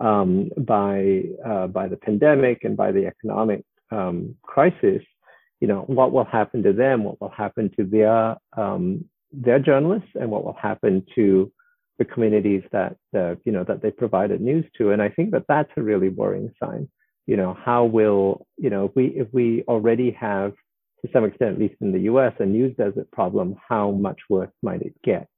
um, 0.00 0.50
by 0.58 1.22
uh, 1.44 1.66
by 1.66 1.88
the 1.88 1.96
pandemic 1.96 2.64
and 2.64 2.76
by 2.76 2.92
the 2.92 3.06
economic 3.06 3.64
um, 3.90 4.34
crisis. 4.42 5.02
You 5.60 5.68
know, 5.68 5.82
what 5.82 6.12
will 6.12 6.24
happen 6.24 6.62
to 6.64 6.72
them? 6.72 7.04
What 7.04 7.20
will 7.20 7.28
happen 7.30 7.70
to 7.76 7.84
their 7.84 8.36
um, 8.56 9.04
their 9.32 9.58
journalists, 9.58 10.10
and 10.14 10.30
what 10.30 10.44
will 10.44 10.56
happen 10.60 11.04
to 11.14 11.52
the 11.98 12.04
communities 12.04 12.62
that 12.72 12.96
uh, 13.16 13.34
you 13.44 13.52
know 13.52 13.64
that 13.64 13.82
they 13.82 13.90
provided 13.90 14.40
news 14.40 14.64
to? 14.78 14.90
And 14.90 15.02
I 15.02 15.08
think 15.08 15.30
that 15.32 15.44
that's 15.48 15.70
a 15.76 15.82
really 15.82 16.08
worrying 16.08 16.52
sign. 16.62 16.88
You 17.26 17.36
know, 17.36 17.56
how 17.64 17.84
will 17.84 18.46
you 18.58 18.70
know 18.70 18.86
if 18.86 18.92
we 18.94 19.06
if 19.06 19.28
we 19.32 19.64
already 19.68 20.10
have 20.12 20.52
to 21.04 21.12
some 21.12 21.24
extent, 21.24 21.54
at 21.54 21.58
least 21.58 21.74
in 21.80 21.92
the 21.92 22.00
U.S., 22.00 22.32
a 22.38 22.46
news 22.46 22.76
desert 22.76 23.10
problem, 23.10 23.56
how 23.68 23.90
much 23.90 24.20
worse 24.28 24.52
might 24.62 24.82
it 24.82 24.94
get? 25.02 25.28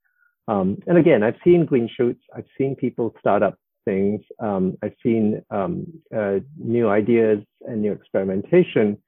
Um, 0.47 0.79
and 0.87 0.99
again, 0.99 1.23
I've 1.23 1.37
seen 1.43 1.65
green 1.65 1.89
shoots. 1.95 2.23
I've 2.37 2.47
seen 2.59 2.77
people 2.77 3.15
start 3.19 3.43
up 3.43 3.59
things. 3.85 4.21
Um, 4.39 4.77
I've 4.83 4.95
seen 5.03 5.43
um, 5.51 5.87
uh, 6.15 6.41
new 6.59 6.89
ideas 6.89 7.39
and 7.63 7.83
new 7.83 7.93
experimentation, 7.93 8.99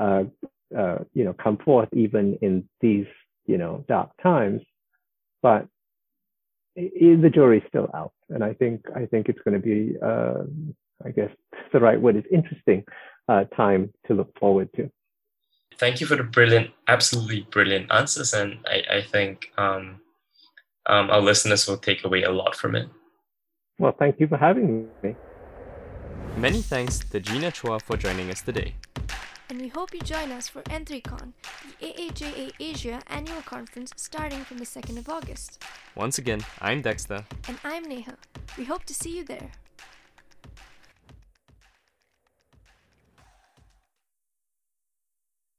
uh, 0.00 0.24
uh, 0.76 0.98
you 1.12 1.24
know, 1.24 1.32
come 1.32 1.58
forth 1.58 1.88
even 1.92 2.38
in 2.40 2.68
these, 2.80 3.06
you 3.46 3.58
know, 3.58 3.84
dark 3.88 4.10
times. 4.22 4.62
But 5.42 5.66
it, 6.74 7.22
the 7.22 7.30
jury's 7.30 7.62
still 7.68 7.88
out, 7.94 8.12
and 8.28 8.44
I 8.44 8.52
think 8.54 8.82
I 8.94 9.06
think 9.06 9.28
it's 9.28 9.40
going 9.44 9.60
to 9.60 9.64
be, 9.64 9.96
uh, 10.02 10.44
I 11.04 11.10
guess 11.10 11.30
the 11.72 11.80
right 11.80 12.00
word 12.00 12.16
is 12.16 12.24
interesting 12.30 12.84
uh, 13.28 13.44
time 13.56 13.92
to 14.06 14.14
look 14.14 14.38
forward 14.38 14.68
to. 14.76 14.90
Thank 15.78 16.00
you 16.00 16.06
for 16.06 16.16
the 16.16 16.22
brilliant, 16.22 16.70
absolutely 16.88 17.46
brilliant 17.50 17.92
answers, 17.92 18.32
and 18.32 18.58
I, 18.66 18.96
I 18.98 19.02
think 19.02 19.52
um, 19.58 20.00
um, 20.86 21.10
our 21.10 21.20
listeners 21.20 21.66
will 21.66 21.76
take 21.76 22.04
away 22.04 22.22
a 22.22 22.30
lot 22.30 22.56
from 22.56 22.74
it. 22.74 22.88
Well, 23.78 23.94
thank 23.98 24.18
you 24.18 24.26
for 24.26 24.38
having 24.38 24.88
me. 25.02 25.14
Many 26.36 26.62
thanks 26.62 26.98
to 26.98 27.20
Gina 27.20 27.50
Chua 27.50 27.80
for 27.80 27.96
joining 27.96 28.30
us 28.30 28.42
today. 28.42 28.74
And 29.48 29.60
we 29.60 29.68
hope 29.68 29.94
you 29.94 30.00
join 30.00 30.32
us 30.32 30.48
for 30.48 30.62
N3Con, 30.62 31.32
the 31.78 31.86
AAJA 31.86 32.52
Asia 32.58 33.00
annual 33.06 33.42
conference 33.42 33.92
starting 33.96 34.40
from 34.40 34.58
the 34.58 34.64
2nd 34.64 34.98
of 34.98 35.08
August. 35.08 35.62
Once 35.94 36.18
again, 36.18 36.40
I'm 36.60 36.82
Dexter. 36.82 37.24
And 37.46 37.56
I'm 37.62 37.84
Neha. 37.84 38.16
We 38.58 38.64
hope 38.64 38.84
to 38.86 38.94
see 38.94 39.16
you 39.16 39.24
there. 39.24 39.52